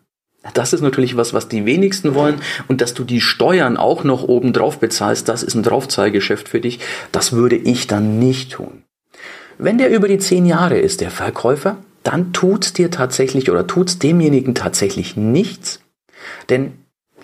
Das 0.52 0.74
ist 0.74 0.82
natürlich 0.82 1.16
was, 1.16 1.32
was 1.32 1.48
die 1.48 1.64
wenigsten 1.64 2.14
wollen. 2.14 2.42
Und 2.68 2.82
dass 2.82 2.92
du 2.92 3.04
die 3.04 3.22
Steuern 3.22 3.78
auch 3.78 4.04
noch 4.04 4.24
oben 4.24 4.52
drauf 4.52 4.78
bezahlst, 4.78 5.28
das 5.28 5.42
ist 5.42 5.54
ein 5.54 5.62
Draufzahlgeschäft 5.62 6.48
für 6.48 6.60
dich. 6.60 6.80
Das 7.12 7.32
würde 7.32 7.56
ich 7.56 7.86
dann 7.86 8.18
nicht 8.18 8.52
tun. 8.52 8.82
Wenn 9.56 9.78
der 9.78 9.90
über 9.90 10.08
die 10.08 10.18
zehn 10.18 10.44
Jahre 10.44 10.78
ist, 10.78 11.00
der 11.00 11.10
Verkäufer, 11.10 11.78
dann 12.02 12.32
tut's 12.34 12.74
dir 12.74 12.90
tatsächlich 12.90 13.50
oder 13.50 13.66
tut's 13.66 13.98
demjenigen 13.98 14.54
tatsächlich 14.54 15.16
nichts. 15.16 15.80
Denn 16.50 16.74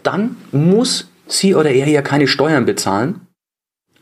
dann 0.02 0.36
muss 0.52 1.10
sie 1.26 1.54
oder 1.54 1.70
er 1.70 1.88
ja 1.88 2.02
keine 2.02 2.26
Steuern 2.26 2.64
bezahlen. 2.64 3.26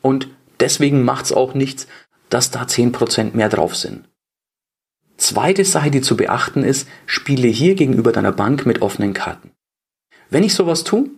Und 0.00 0.28
deswegen 0.60 1.04
macht's 1.04 1.32
auch 1.32 1.54
nichts, 1.54 1.88
dass 2.30 2.52
da 2.52 2.68
zehn 2.68 2.92
Prozent 2.92 3.34
mehr 3.34 3.48
drauf 3.48 3.74
sind. 3.74 4.07
Zweite 5.18 5.64
Sache, 5.64 5.90
die 5.90 6.00
zu 6.00 6.16
beachten 6.16 6.62
ist, 6.62 6.88
spiele 7.04 7.48
hier 7.48 7.74
gegenüber 7.74 8.12
deiner 8.12 8.32
Bank 8.32 8.64
mit 8.64 8.82
offenen 8.82 9.12
Karten. 9.12 9.50
Wenn 10.30 10.44
ich 10.44 10.54
sowas 10.54 10.84
tue, 10.84 11.10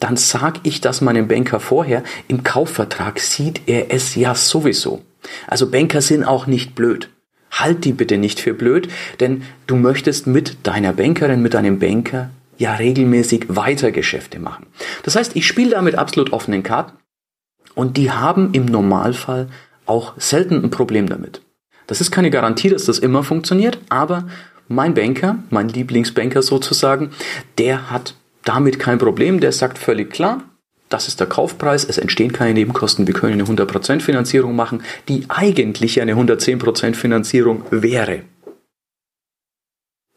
dann 0.00 0.16
sag 0.16 0.60
ich 0.62 0.80
das 0.80 1.00
meinem 1.00 1.28
Banker 1.28 1.60
vorher. 1.60 2.02
Im 2.26 2.42
Kaufvertrag 2.42 3.20
sieht 3.20 3.62
er 3.66 3.92
es 3.92 4.14
ja 4.14 4.34
sowieso. 4.34 5.02
Also 5.46 5.70
Banker 5.70 6.00
sind 6.00 6.24
auch 6.24 6.46
nicht 6.46 6.74
blöd. 6.74 7.10
Halt 7.50 7.84
die 7.84 7.92
bitte 7.92 8.18
nicht 8.18 8.40
für 8.40 8.54
blöd, 8.54 8.88
denn 9.20 9.42
du 9.66 9.76
möchtest 9.76 10.26
mit 10.26 10.66
deiner 10.66 10.92
Bankerin, 10.92 11.42
mit 11.42 11.54
deinem 11.54 11.78
Banker 11.78 12.30
ja 12.56 12.74
regelmäßig 12.74 13.46
weiter 13.48 13.90
Geschäfte 13.90 14.38
machen. 14.38 14.66
Das 15.02 15.16
heißt, 15.16 15.36
ich 15.36 15.46
spiele 15.46 15.70
da 15.70 15.82
mit 15.82 15.96
absolut 15.96 16.32
offenen 16.32 16.62
Karten 16.62 16.96
und 17.74 17.96
die 17.96 18.10
haben 18.10 18.52
im 18.52 18.66
Normalfall 18.66 19.48
auch 19.86 20.14
selten 20.18 20.62
ein 20.62 20.70
Problem 20.70 21.08
damit. 21.08 21.40
Das 21.88 22.02
ist 22.02 22.10
keine 22.10 22.30
Garantie, 22.30 22.68
dass 22.68 22.84
das 22.84 22.98
immer 22.98 23.24
funktioniert, 23.24 23.78
aber 23.88 24.28
mein 24.68 24.94
Banker, 24.94 25.38
mein 25.48 25.70
Lieblingsbanker 25.70 26.42
sozusagen, 26.42 27.10
der 27.56 27.90
hat 27.90 28.14
damit 28.44 28.78
kein 28.78 28.98
Problem. 28.98 29.40
Der 29.40 29.52
sagt 29.52 29.78
völlig 29.78 30.10
klar, 30.10 30.44
das 30.90 31.08
ist 31.08 31.18
der 31.18 31.26
Kaufpreis, 31.26 31.84
es 31.84 31.96
entstehen 31.96 32.32
keine 32.32 32.52
Nebenkosten, 32.52 33.06
wir 33.06 33.14
können 33.14 33.40
eine 33.40 33.44
100% 33.44 34.00
Finanzierung 34.00 34.54
machen, 34.54 34.82
die 35.08 35.24
eigentlich 35.28 36.00
eine 36.02 36.14
110% 36.14 36.94
Finanzierung 36.94 37.64
wäre. 37.70 38.20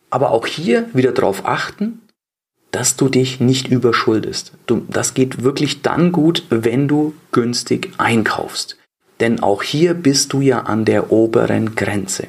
Aber 0.10 0.32
auch 0.32 0.46
hier 0.46 0.90
wieder 0.94 1.14
darauf 1.14 1.46
achten, 1.46 2.02
dass 2.72 2.98
du 2.98 3.08
dich 3.08 3.40
nicht 3.40 3.70
überschuldest. 3.70 4.52
Du, 4.66 4.86
das 4.90 5.14
geht 5.14 5.44
wirklich 5.44 5.82
dann 5.84 6.12
gut, 6.12 6.44
wenn 6.50 6.90
du 6.90 7.14
günstig 7.32 7.92
einkaufst 7.98 8.78
denn 9.22 9.42
auch 9.42 9.64
hier 9.64 9.94
bist 9.94 10.34
du 10.34 10.42
ja 10.42 10.62
an 10.62 10.84
der 10.86 11.12
oberen 11.12 11.76
Grenze. 11.76 12.28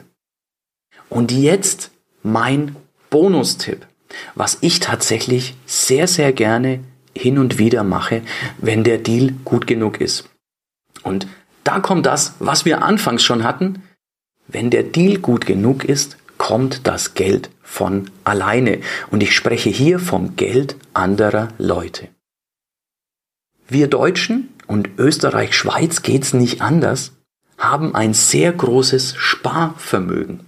Und 1.08 1.32
jetzt 1.32 1.90
mein 2.22 2.76
Bonustipp, 3.10 3.86
was 4.34 4.58
ich 4.60 4.80
tatsächlich 4.80 5.54
sehr, 5.66 6.06
sehr 6.06 6.32
gerne 6.32 6.80
hin 7.16 7.38
und 7.38 7.58
wieder 7.58 7.84
mache, 7.84 8.22
wenn 8.58 8.84
der 8.84 8.98
Deal 8.98 9.32
gut 9.44 9.66
genug 9.66 10.00
ist. 10.00 10.28
Und 11.02 11.26
da 11.64 11.80
kommt 11.80 12.06
das, 12.06 12.34
was 12.38 12.64
wir 12.64 12.82
anfangs 12.82 13.22
schon 13.22 13.44
hatten. 13.44 13.82
Wenn 14.48 14.70
der 14.70 14.82
Deal 14.82 15.18
gut 15.18 15.46
genug 15.46 15.84
ist, 15.84 16.16
kommt 16.38 16.86
das 16.86 17.14
Geld 17.14 17.50
von 17.62 18.10
alleine. 18.24 18.80
Und 19.10 19.22
ich 19.22 19.34
spreche 19.34 19.70
hier 19.70 19.98
vom 19.98 20.36
Geld 20.36 20.76
anderer 20.94 21.48
Leute. 21.58 22.08
Wir 23.68 23.86
Deutschen 23.88 24.51
und 24.66 24.90
Österreich, 24.98 25.54
Schweiz 25.54 26.02
geht's 26.02 26.32
nicht 26.32 26.60
anders, 26.60 27.12
haben 27.58 27.94
ein 27.94 28.14
sehr 28.14 28.52
großes 28.52 29.14
Sparvermögen. 29.16 30.40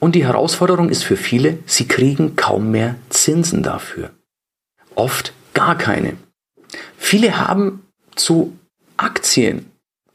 Und 0.00 0.14
die 0.14 0.24
Herausforderung 0.24 0.90
ist 0.90 1.04
für 1.04 1.16
viele, 1.16 1.58
sie 1.66 1.88
kriegen 1.88 2.36
kaum 2.36 2.70
mehr 2.70 2.96
Zinsen 3.08 3.62
dafür. 3.62 4.10
Oft 4.94 5.32
gar 5.54 5.76
keine. 5.76 6.16
Viele 6.96 7.38
haben 7.38 7.82
zu 8.14 8.56
Aktien 8.96 9.70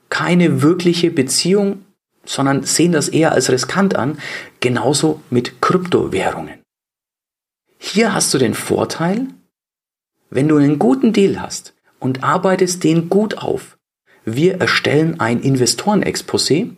keine 0.10 0.62
wirkliche 0.62 1.10
Beziehung, 1.10 1.86
sondern 2.24 2.64
sehen 2.64 2.92
das 2.92 3.10
eher 3.10 3.32
als 3.32 3.50
riskant 3.50 3.96
an, 3.96 4.20
genauso 4.60 5.22
mit 5.30 5.60
Kryptowährungen. 5.62 6.62
Hier 7.80 8.14
hast 8.14 8.34
du 8.34 8.38
den 8.38 8.54
Vorteil, 8.54 9.28
wenn 10.30 10.48
du 10.48 10.58
einen 10.58 10.80
guten 10.80 11.14
Deal 11.14 11.42
hast, 11.42 11.73
und 12.04 12.22
arbeitest 12.22 12.84
den 12.84 13.10
gut 13.10 13.38
auf. 13.38 13.78
Wir 14.26 14.60
erstellen 14.60 15.22
ein 15.22 15.42
Investorenexposé 15.42 16.72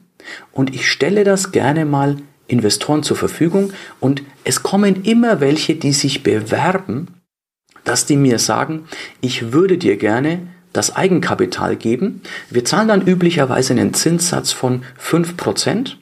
und 0.51 0.73
ich 0.73 0.88
stelle 0.88 1.23
das 1.23 1.51
gerne 1.51 1.83
mal 1.85 2.17
Investoren 2.47 3.01
zur 3.01 3.17
Verfügung 3.17 3.73
und 3.99 4.21
es 4.43 4.61
kommen 4.61 5.03
immer 5.03 5.39
welche, 5.39 5.75
die 5.75 5.93
sich 5.93 6.21
bewerben, 6.21 7.07
dass 7.83 8.05
die 8.05 8.17
mir 8.17 8.38
sagen, 8.38 8.88
ich 9.19 9.51
würde 9.51 9.79
dir 9.79 9.97
gerne 9.97 10.47
das 10.73 10.95
Eigenkapital 10.95 11.75
geben. 11.75 12.21
Wir 12.51 12.63
zahlen 12.63 12.88
dann 12.88 13.07
üblicherweise 13.07 13.73
einen 13.73 13.95
Zinssatz 13.95 14.51
von 14.51 14.83
5%. 15.01 15.95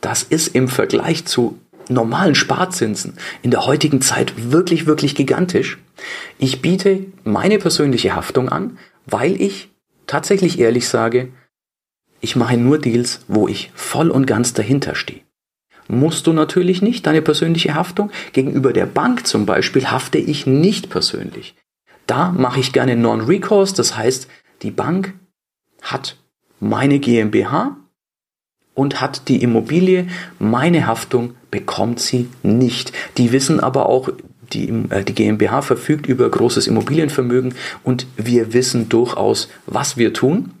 Das 0.00 0.22
ist 0.22 0.54
im 0.54 0.68
Vergleich 0.68 1.26
zu 1.26 1.58
normalen 1.90 2.34
Sparzinsen 2.34 3.18
in 3.42 3.50
der 3.50 3.66
heutigen 3.66 4.00
Zeit 4.00 4.32
wirklich, 4.50 4.86
wirklich 4.86 5.14
gigantisch. 5.14 5.78
Ich 6.38 6.62
biete 6.62 7.06
meine 7.24 7.58
persönliche 7.58 8.14
Haftung 8.14 8.48
an, 8.48 8.78
weil 9.06 9.40
ich 9.40 9.70
tatsächlich 10.06 10.58
ehrlich 10.58 10.88
sage, 10.88 11.28
ich 12.20 12.36
mache 12.36 12.56
nur 12.56 12.78
Deals, 12.78 13.20
wo 13.28 13.48
ich 13.48 13.70
voll 13.74 14.10
und 14.10 14.26
ganz 14.26 14.54
dahinter 14.54 14.94
stehe. 14.94 15.20
Musst 15.88 16.26
du 16.26 16.32
natürlich 16.32 16.80
nicht 16.80 17.06
deine 17.06 17.20
persönliche 17.20 17.74
Haftung. 17.74 18.10
Gegenüber 18.32 18.72
der 18.72 18.86
Bank 18.86 19.26
zum 19.26 19.44
Beispiel 19.44 19.90
hafte 19.90 20.18
ich 20.18 20.46
nicht 20.46 20.88
persönlich. 20.88 21.54
Da 22.06 22.32
mache 22.32 22.60
ich 22.60 22.72
gerne 22.72 22.96
Non-Recourse, 22.96 23.74
das 23.74 23.96
heißt, 23.96 24.28
die 24.62 24.70
Bank 24.70 25.14
hat 25.82 26.16
meine 26.60 26.98
GmbH 26.98 27.76
und 28.74 29.00
hat 29.00 29.28
die 29.28 29.42
Immobilie, 29.42 30.08
meine 30.38 30.86
Haftung 30.86 31.34
bekommt 31.50 32.00
sie 32.00 32.28
nicht. 32.42 32.92
Die 33.18 33.32
wissen 33.32 33.60
aber 33.60 33.86
auch, 33.86 34.10
die, 34.52 34.68
äh, 34.90 35.04
die 35.04 35.14
GmbH 35.14 35.62
verfügt 35.62 36.06
über 36.06 36.28
großes 36.28 36.66
Immobilienvermögen 36.66 37.54
und 37.82 38.06
wir 38.16 38.52
wissen 38.52 38.88
durchaus, 38.88 39.48
was 39.66 39.96
wir 39.96 40.12
tun. 40.12 40.52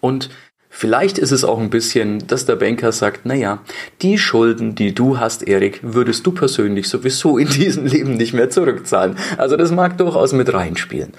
Und 0.00 0.30
vielleicht 0.68 1.18
ist 1.18 1.30
es 1.30 1.44
auch 1.44 1.58
ein 1.58 1.70
bisschen, 1.70 2.26
dass 2.26 2.46
der 2.46 2.56
Banker 2.56 2.92
sagt, 2.92 3.24
naja, 3.26 3.60
die 4.02 4.18
Schulden, 4.18 4.74
die 4.74 4.94
du 4.94 5.18
hast, 5.18 5.42
Erik, 5.46 5.80
würdest 5.82 6.26
du 6.26 6.32
persönlich 6.32 6.88
sowieso 6.88 7.38
in 7.38 7.48
diesem 7.48 7.86
Leben 7.86 8.14
nicht 8.14 8.32
mehr 8.32 8.50
zurückzahlen. 8.50 9.16
Also 9.38 9.56
das 9.56 9.70
mag 9.70 9.98
durchaus 9.98 10.32
mit 10.32 10.52
reinspielen. 10.52 11.12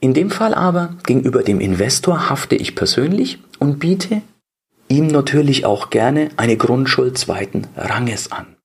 In 0.00 0.14
dem 0.14 0.30
Fall 0.30 0.54
aber 0.54 0.96
gegenüber 1.04 1.42
dem 1.42 1.60
Investor 1.60 2.30
hafte 2.30 2.56
ich 2.56 2.74
persönlich 2.74 3.38
und 3.58 3.78
biete 3.78 4.22
ihm 4.88 5.06
natürlich 5.06 5.64
auch 5.66 5.90
gerne 5.90 6.30
eine 6.36 6.56
Grundschuld 6.56 7.16
zweiten 7.16 7.66
Ranges 7.76 8.32
an. 8.32 8.56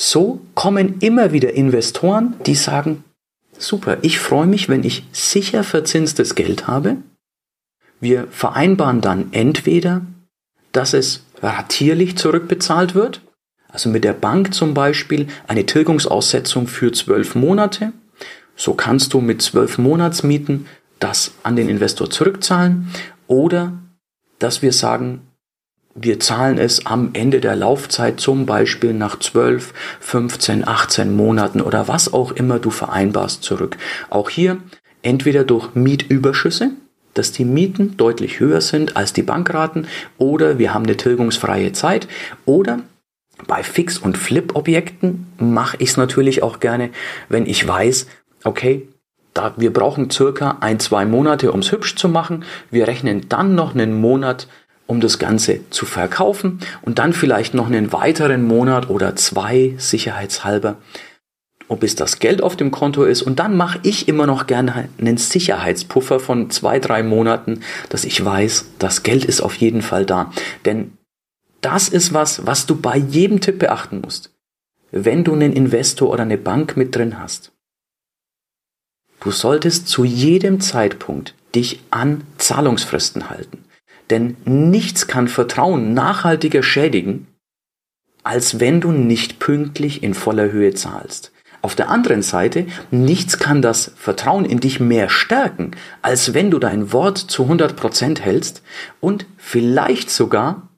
So 0.00 0.38
kommen 0.54 1.00
immer 1.00 1.32
wieder 1.32 1.54
Investoren, 1.54 2.36
die 2.46 2.54
sagen, 2.54 3.02
super, 3.58 3.98
ich 4.02 4.20
freue 4.20 4.46
mich, 4.46 4.68
wenn 4.68 4.84
ich 4.84 5.02
sicher 5.10 5.64
verzinstes 5.64 6.36
Geld 6.36 6.68
habe. 6.68 6.98
Wir 7.98 8.28
vereinbaren 8.30 9.00
dann 9.00 9.32
entweder, 9.32 10.02
dass 10.70 10.94
es 10.94 11.24
ratierlich 11.42 12.16
zurückbezahlt 12.16 12.94
wird, 12.94 13.22
also 13.66 13.88
mit 13.88 14.04
der 14.04 14.12
Bank 14.12 14.54
zum 14.54 14.72
Beispiel 14.72 15.26
eine 15.48 15.66
Tilgungsaussetzung 15.66 16.68
für 16.68 16.92
zwölf 16.92 17.34
Monate. 17.34 17.92
So 18.54 18.74
kannst 18.74 19.14
du 19.14 19.20
mit 19.20 19.42
zwölf 19.42 19.78
Monatsmieten 19.78 20.66
das 21.00 21.32
an 21.42 21.56
den 21.56 21.68
Investor 21.68 22.08
zurückzahlen 22.08 22.86
oder 23.26 23.72
dass 24.38 24.62
wir 24.62 24.72
sagen, 24.72 25.22
wir 26.00 26.20
zahlen 26.20 26.58
es 26.58 26.86
am 26.86 27.10
Ende 27.12 27.40
der 27.40 27.56
Laufzeit 27.56 28.20
zum 28.20 28.46
Beispiel 28.46 28.92
nach 28.92 29.18
12, 29.18 29.72
15, 30.00 30.66
18 30.66 31.14
Monaten 31.14 31.60
oder 31.60 31.88
was 31.88 32.12
auch 32.12 32.32
immer 32.32 32.58
du 32.58 32.70
vereinbarst 32.70 33.42
zurück. 33.42 33.76
Auch 34.10 34.30
hier 34.30 34.58
entweder 35.02 35.44
durch 35.44 35.74
Mietüberschüsse, 35.74 36.70
dass 37.14 37.32
die 37.32 37.44
Mieten 37.44 37.96
deutlich 37.96 38.40
höher 38.40 38.60
sind 38.60 38.96
als 38.96 39.12
die 39.12 39.22
Bankraten 39.22 39.86
oder 40.18 40.58
wir 40.58 40.74
haben 40.74 40.84
eine 40.84 40.96
tilgungsfreie 40.96 41.72
Zeit 41.72 42.06
oder 42.44 42.80
bei 43.46 43.62
Fix- 43.62 43.98
und 43.98 44.18
Flip-Objekten 44.18 45.26
mache 45.38 45.76
ich 45.80 45.90
es 45.90 45.96
natürlich 45.96 46.42
auch 46.42 46.60
gerne, 46.60 46.90
wenn 47.28 47.46
ich 47.46 47.66
weiß, 47.66 48.08
okay, 48.44 48.88
da, 49.34 49.54
wir 49.56 49.72
brauchen 49.72 50.10
circa 50.10 50.58
ein, 50.60 50.80
zwei 50.80 51.06
Monate, 51.06 51.52
um 51.52 51.60
es 51.60 51.70
hübsch 51.70 51.94
zu 51.94 52.08
machen. 52.08 52.44
Wir 52.70 52.88
rechnen 52.88 53.28
dann 53.28 53.54
noch 53.54 53.74
einen 53.74 54.00
Monat, 54.00 54.48
um 54.88 55.00
das 55.00 55.18
Ganze 55.18 55.60
zu 55.70 55.86
verkaufen 55.86 56.60
und 56.82 56.98
dann 56.98 57.12
vielleicht 57.12 57.54
noch 57.54 57.66
einen 57.66 57.92
weiteren 57.92 58.42
Monat 58.42 58.88
oder 58.88 59.14
zwei 59.16 59.74
sicherheitshalber, 59.76 60.78
bis 61.78 61.94
das 61.94 62.18
Geld 62.18 62.42
auf 62.42 62.56
dem 62.56 62.70
Konto 62.70 63.04
ist. 63.04 63.20
Und 63.20 63.38
dann 63.38 63.54
mache 63.54 63.78
ich 63.82 64.08
immer 64.08 64.26
noch 64.26 64.46
gerne 64.46 64.88
einen 64.98 65.18
Sicherheitspuffer 65.18 66.18
von 66.18 66.48
zwei, 66.50 66.78
drei 66.78 67.02
Monaten, 67.02 67.60
dass 67.90 68.04
ich 68.04 68.24
weiß, 68.24 68.64
das 68.78 69.02
Geld 69.02 69.26
ist 69.26 69.42
auf 69.42 69.54
jeden 69.56 69.82
Fall 69.82 70.06
da. 70.06 70.32
Denn 70.64 70.94
das 71.60 71.90
ist 71.90 72.14
was, 72.14 72.46
was 72.46 72.64
du 72.64 72.74
bei 72.74 72.96
jedem 72.96 73.42
Tipp 73.42 73.58
beachten 73.58 74.00
musst. 74.00 74.30
Wenn 74.90 75.22
du 75.22 75.34
einen 75.34 75.52
Investor 75.52 76.08
oder 76.08 76.22
eine 76.22 76.38
Bank 76.38 76.78
mit 76.78 76.96
drin 76.96 77.20
hast, 77.20 77.52
du 79.20 79.30
solltest 79.32 79.86
zu 79.88 80.04
jedem 80.04 80.62
Zeitpunkt 80.62 81.34
dich 81.54 81.80
an 81.90 82.22
Zahlungsfristen 82.38 83.28
halten. 83.28 83.67
Denn 84.10 84.36
nichts 84.44 85.06
kann 85.06 85.28
Vertrauen 85.28 85.94
nachhaltiger 85.94 86.62
schädigen, 86.62 87.26
als 88.22 88.60
wenn 88.60 88.80
du 88.80 88.92
nicht 88.92 89.38
pünktlich 89.38 90.02
in 90.02 90.14
voller 90.14 90.50
Höhe 90.50 90.74
zahlst. 90.74 91.32
Auf 91.60 91.74
der 91.74 91.88
anderen 91.90 92.22
Seite, 92.22 92.66
nichts 92.90 93.38
kann 93.38 93.62
das 93.62 93.92
Vertrauen 93.96 94.44
in 94.44 94.60
dich 94.60 94.78
mehr 94.78 95.08
stärken, 95.08 95.72
als 96.02 96.32
wenn 96.32 96.50
du 96.50 96.58
dein 96.58 96.92
Wort 96.92 97.18
zu 97.18 97.44
100% 97.44 98.20
hältst 98.20 98.62
und 99.00 99.26
vielleicht 99.36 100.10
sogar 100.10 100.68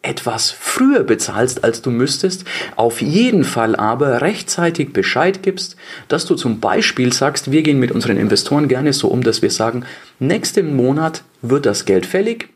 etwas 0.00 0.50
früher 0.50 1.02
bezahlst, 1.02 1.64
als 1.64 1.82
du 1.82 1.90
müsstest, 1.90 2.44
auf 2.76 3.00
jeden 3.00 3.44
Fall 3.44 3.74
aber 3.74 4.20
rechtzeitig 4.20 4.92
Bescheid 4.92 5.42
gibst, 5.42 5.76
dass 6.08 6.26
du 6.26 6.34
zum 6.34 6.60
Beispiel 6.60 7.12
sagst, 7.12 7.50
wir 7.50 7.62
gehen 7.62 7.78
mit 7.78 7.90
unseren 7.90 8.18
Investoren 8.18 8.68
gerne 8.68 8.92
so 8.92 9.08
um, 9.08 9.22
dass 9.22 9.42
wir 9.42 9.50
sagen, 9.50 9.84
nächsten 10.18 10.76
Monat 10.76 11.22
wird 11.42 11.64
das 11.64 11.86
Geld 11.86 12.06
fällig, 12.06 12.53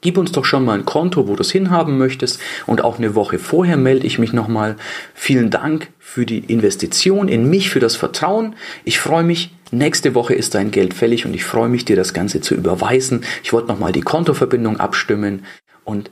Gib 0.00 0.16
uns 0.16 0.32
doch 0.32 0.44
schon 0.44 0.64
mal 0.64 0.78
ein 0.78 0.84
Konto, 0.84 1.26
wo 1.26 1.34
du 1.34 1.42
es 1.42 1.50
hinhaben 1.50 1.98
möchtest. 1.98 2.40
Und 2.66 2.82
auch 2.84 2.98
eine 2.98 3.14
Woche 3.14 3.38
vorher 3.38 3.76
melde 3.76 4.06
ich 4.06 4.18
mich 4.18 4.32
nochmal. 4.32 4.76
Vielen 5.14 5.50
Dank 5.50 5.90
für 5.98 6.24
die 6.24 6.38
Investition 6.38 7.28
in 7.28 7.50
mich, 7.50 7.70
für 7.70 7.80
das 7.80 7.96
Vertrauen. 7.96 8.54
Ich 8.84 9.00
freue 9.00 9.24
mich. 9.24 9.54
Nächste 9.70 10.14
Woche 10.14 10.34
ist 10.34 10.54
dein 10.54 10.70
Geld 10.70 10.94
fällig 10.94 11.26
und 11.26 11.34
ich 11.34 11.44
freue 11.44 11.68
mich, 11.68 11.84
dir 11.84 11.96
das 11.96 12.14
Ganze 12.14 12.40
zu 12.40 12.54
überweisen. 12.54 13.24
Ich 13.42 13.52
wollte 13.52 13.68
nochmal 13.68 13.92
die 13.92 14.00
Kontoverbindung 14.00 14.80
abstimmen 14.80 15.44
und 15.84 16.10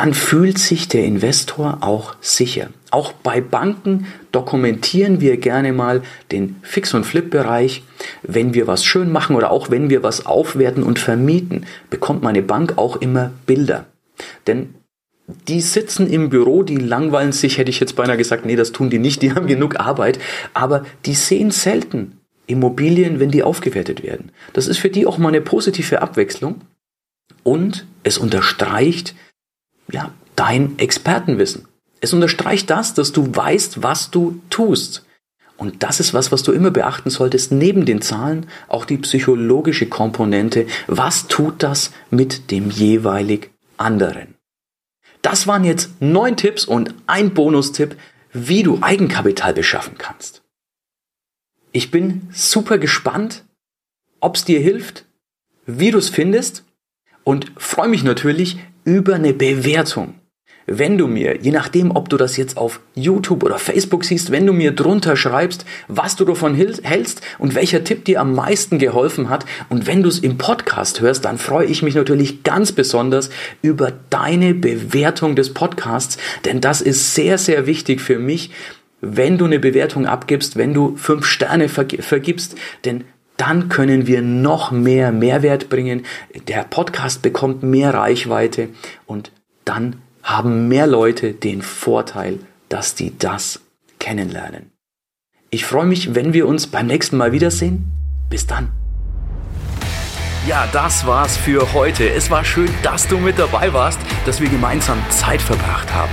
dann 0.00 0.14
fühlt 0.14 0.56
sich 0.56 0.88
der 0.88 1.04
Investor 1.04 1.80
auch 1.82 2.16
sicher. 2.22 2.70
Auch 2.90 3.12
bei 3.12 3.42
Banken 3.42 4.06
dokumentieren 4.32 5.20
wir 5.20 5.36
gerne 5.36 5.74
mal 5.74 6.00
den 6.32 6.56
Fix- 6.62 6.94
und 6.94 7.04
Flip-Bereich. 7.04 7.82
Wenn 8.22 8.54
wir 8.54 8.66
was 8.66 8.82
schön 8.82 9.12
machen 9.12 9.36
oder 9.36 9.50
auch 9.50 9.70
wenn 9.70 9.90
wir 9.90 10.02
was 10.02 10.24
aufwerten 10.24 10.84
und 10.84 10.98
vermieten, 10.98 11.66
bekommt 11.90 12.22
meine 12.22 12.40
Bank 12.40 12.78
auch 12.78 12.96
immer 12.96 13.32
Bilder. 13.44 13.84
Denn 14.46 14.74
die 15.48 15.60
sitzen 15.60 16.08
im 16.08 16.30
Büro, 16.30 16.62
die 16.62 16.78
langweilen 16.78 17.32
sich, 17.32 17.58
hätte 17.58 17.68
ich 17.68 17.78
jetzt 17.78 17.94
beinahe 17.94 18.16
gesagt, 18.16 18.46
nee, 18.46 18.56
das 18.56 18.72
tun 18.72 18.88
die 18.88 18.98
nicht, 18.98 19.20
die 19.20 19.34
haben 19.34 19.48
genug 19.48 19.80
Arbeit, 19.80 20.18
aber 20.54 20.86
die 21.04 21.14
sehen 21.14 21.50
selten 21.50 22.20
Immobilien, 22.46 23.20
wenn 23.20 23.30
die 23.30 23.42
aufgewertet 23.42 24.02
werden. 24.02 24.32
Das 24.54 24.66
ist 24.66 24.78
für 24.78 24.88
die 24.88 25.04
auch 25.04 25.18
mal 25.18 25.28
eine 25.28 25.42
positive 25.42 26.00
Abwechslung 26.00 26.62
und 27.42 27.84
es 28.02 28.16
unterstreicht, 28.16 29.14
ja, 29.90 30.12
dein 30.36 30.78
Expertenwissen. 30.78 31.66
Es 32.00 32.12
unterstreicht 32.12 32.70
das, 32.70 32.94
dass 32.94 33.12
du 33.12 33.34
weißt, 33.34 33.82
was 33.82 34.10
du 34.10 34.40
tust. 34.50 35.04
Und 35.56 35.82
das 35.82 36.00
ist 36.00 36.14
was, 36.14 36.32
was 36.32 36.42
du 36.42 36.52
immer 36.52 36.70
beachten 36.70 37.10
solltest, 37.10 37.52
neben 37.52 37.84
den 37.84 38.00
Zahlen 38.00 38.46
auch 38.68 38.86
die 38.86 38.96
psychologische 38.96 39.86
Komponente. 39.86 40.66
Was 40.86 41.26
tut 41.26 41.62
das 41.62 41.92
mit 42.10 42.50
dem 42.50 42.70
jeweilig 42.70 43.50
anderen? 43.76 44.36
Das 45.20 45.46
waren 45.46 45.64
jetzt 45.64 46.00
neun 46.00 46.38
Tipps 46.38 46.64
und 46.64 46.94
ein 47.06 47.34
Bonustipp, 47.34 47.96
wie 48.32 48.62
du 48.62 48.78
Eigenkapital 48.80 49.52
beschaffen 49.52 49.98
kannst. 49.98 50.42
Ich 51.72 51.90
bin 51.90 52.28
super 52.32 52.78
gespannt, 52.78 53.44
ob 54.20 54.36
es 54.36 54.44
dir 54.44 54.60
hilft, 54.60 55.04
wie 55.66 55.90
du 55.90 55.98
es 55.98 56.08
findest 56.08 56.64
und 57.22 57.52
freue 57.58 57.88
mich 57.88 58.02
natürlich, 58.02 58.58
über 58.84 59.14
eine 59.14 59.32
Bewertung. 59.32 60.14
Wenn 60.72 60.98
du 60.98 61.08
mir, 61.08 61.38
je 61.40 61.50
nachdem, 61.50 61.90
ob 61.90 62.08
du 62.10 62.16
das 62.16 62.36
jetzt 62.36 62.56
auf 62.56 62.80
YouTube 62.94 63.42
oder 63.42 63.58
Facebook 63.58 64.04
siehst, 64.04 64.30
wenn 64.30 64.46
du 64.46 64.52
mir 64.52 64.70
drunter 64.70 65.16
schreibst, 65.16 65.64
was 65.88 66.14
du 66.14 66.24
davon 66.24 66.54
hältst 66.54 67.22
und 67.38 67.56
welcher 67.56 67.82
Tipp 67.82 68.04
dir 68.04 68.20
am 68.20 68.34
meisten 68.34 68.78
geholfen 68.78 69.30
hat 69.30 69.46
und 69.68 69.88
wenn 69.88 70.04
du 70.04 70.08
es 70.08 70.20
im 70.20 70.38
Podcast 70.38 71.00
hörst, 71.00 71.24
dann 71.24 71.38
freue 71.38 71.66
ich 71.66 71.82
mich 71.82 71.96
natürlich 71.96 72.44
ganz 72.44 72.70
besonders 72.70 73.30
über 73.62 73.92
deine 74.10 74.54
Bewertung 74.54 75.34
des 75.34 75.52
Podcasts, 75.52 76.18
denn 76.44 76.60
das 76.60 76.82
ist 76.82 77.16
sehr, 77.16 77.36
sehr 77.36 77.66
wichtig 77.66 78.00
für 78.00 78.20
mich, 78.20 78.50
wenn 79.00 79.38
du 79.38 79.46
eine 79.46 79.58
Bewertung 79.58 80.06
abgibst, 80.06 80.56
wenn 80.56 80.72
du 80.72 80.94
fünf 80.96 81.26
Sterne 81.26 81.68
vergibst, 81.68 82.54
denn 82.84 83.04
dann 83.40 83.70
können 83.70 84.06
wir 84.06 84.20
noch 84.20 84.70
mehr 84.70 85.12
Mehrwert 85.12 85.70
bringen. 85.70 86.04
Der 86.48 86.64
Podcast 86.64 87.22
bekommt 87.22 87.62
mehr 87.62 87.94
Reichweite 87.94 88.68
und 89.06 89.32
dann 89.64 90.02
haben 90.22 90.68
mehr 90.68 90.86
Leute 90.86 91.32
den 91.32 91.62
Vorteil, 91.62 92.38
dass 92.68 92.94
die 92.94 93.16
das 93.16 93.60
kennenlernen. 93.98 94.70
Ich 95.48 95.64
freue 95.64 95.86
mich, 95.86 96.14
wenn 96.14 96.34
wir 96.34 96.46
uns 96.46 96.66
beim 96.66 96.86
nächsten 96.86 97.16
Mal 97.16 97.32
wiedersehen. 97.32 97.90
Bis 98.28 98.46
dann. 98.46 98.68
Ja, 100.46 100.68
das 100.72 101.06
war's 101.06 101.36
für 101.36 101.72
heute. 101.72 102.10
Es 102.10 102.30
war 102.30 102.44
schön, 102.44 102.68
dass 102.82 103.08
du 103.08 103.18
mit 103.18 103.38
dabei 103.38 103.72
warst, 103.72 103.98
dass 104.26 104.40
wir 104.40 104.50
gemeinsam 104.50 104.98
Zeit 105.08 105.40
verbracht 105.40 105.92
haben. 105.92 106.12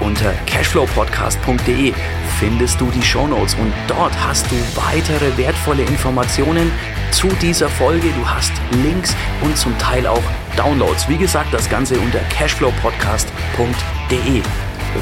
Unter 0.00 0.32
cashflowpodcast.de 0.46 1.94
findest 2.40 2.80
du 2.80 2.90
die 2.90 3.02
Shownotes 3.02 3.54
und 3.56 3.70
dort 3.86 4.14
hast 4.26 4.50
du 4.50 4.56
weitere 4.74 5.36
wertvolle 5.36 5.82
Informationen 5.82 6.72
zu 7.10 7.28
dieser 7.42 7.68
Folge. 7.68 8.08
Du 8.18 8.26
hast 8.26 8.52
Links 8.82 9.14
und 9.42 9.58
zum 9.58 9.76
Teil 9.76 10.06
auch 10.06 10.22
Downloads. 10.56 11.06
Wie 11.06 11.18
gesagt, 11.18 11.52
das 11.52 11.68
Ganze 11.68 12.00
unter 12.00 12.20
cashflowpodcast.de. 12.30 14.40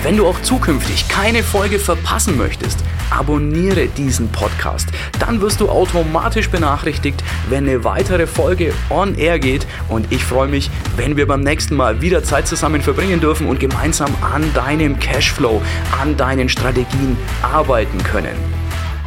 Wenn 0.03 0.17
du 0.17 0.27
auch 0.27 0.43
zukünftig 0.43 1.07
keine 1.09 1.45
Folge 1.45 1.79
verpassen 1.79 2.37
möchtest, 2.37 2.81
abonniere 3.11 3.89
diesen 3.89 4.29
Podcast. 4.31 4.89
Dann 5.19 5.41
wirst 5.41 5.61
du 5.61 5.69
automatisch 5.69 6.51
benachrichtigt, 6.51 7.23
wenn 7.49 7.69
eine 7.69 7.85
weitere 7.85 8.27
Folge 8.27 8.73
on 8.91 9.15
air 9.17 9.39
geht. 9.39 9.67
Und 9.89 10.11
ich 10.13 10.25
freue 10.25 10.49
mich, 10.49 10.71
wenn 10.97 11.17
wir 11.17 11.27
beim 11.27 11.41
nächsten 11.41 11.77
Mal 11.77 12.01
wieder 12.01 12.23
Zeit 12.23 12.47
zusammen 12.47 12.83
verbringen 12.83 13.21
dürfen 13.21 13.47
und 13.47 13.61
gemeinsam 13.61 14.11
an 14.21 14.53
deinem 14.55 14.99
Cashflow, 14.99 15.63
an 16.01 16.17
deinen 16.17 16.49
Strategien 16.49 17.17
arbeiten 17.43 18.03
können. 18.03 18.37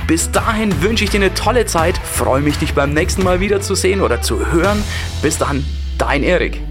Bis 0.08 0.32
dahin 0.32 0.82
wünsche 0.82 1.06
ich 1.06 1.10
dir 1.10 1.22
eine 1.22 1.34
tolle 1.34 1.66
Zeit, 1.66 1.98
freue 1.98 2.42
mich, 2.42 2.58
dich 2.58 2.74
beim 2.74 2.94
nächsten 2.94 3.24
Mal 3.24 3.40
wieder 3.40 3.62
zu 3.62 3.76
sehen 3.76 4.02
oder 4.02 4.22
zu 4.22 4.52
hören. 4.52 4.84
Bis 5.22 5.38
dann, 5.38 5.66
dein 5.98 6.24
Erik. 6.24 6.71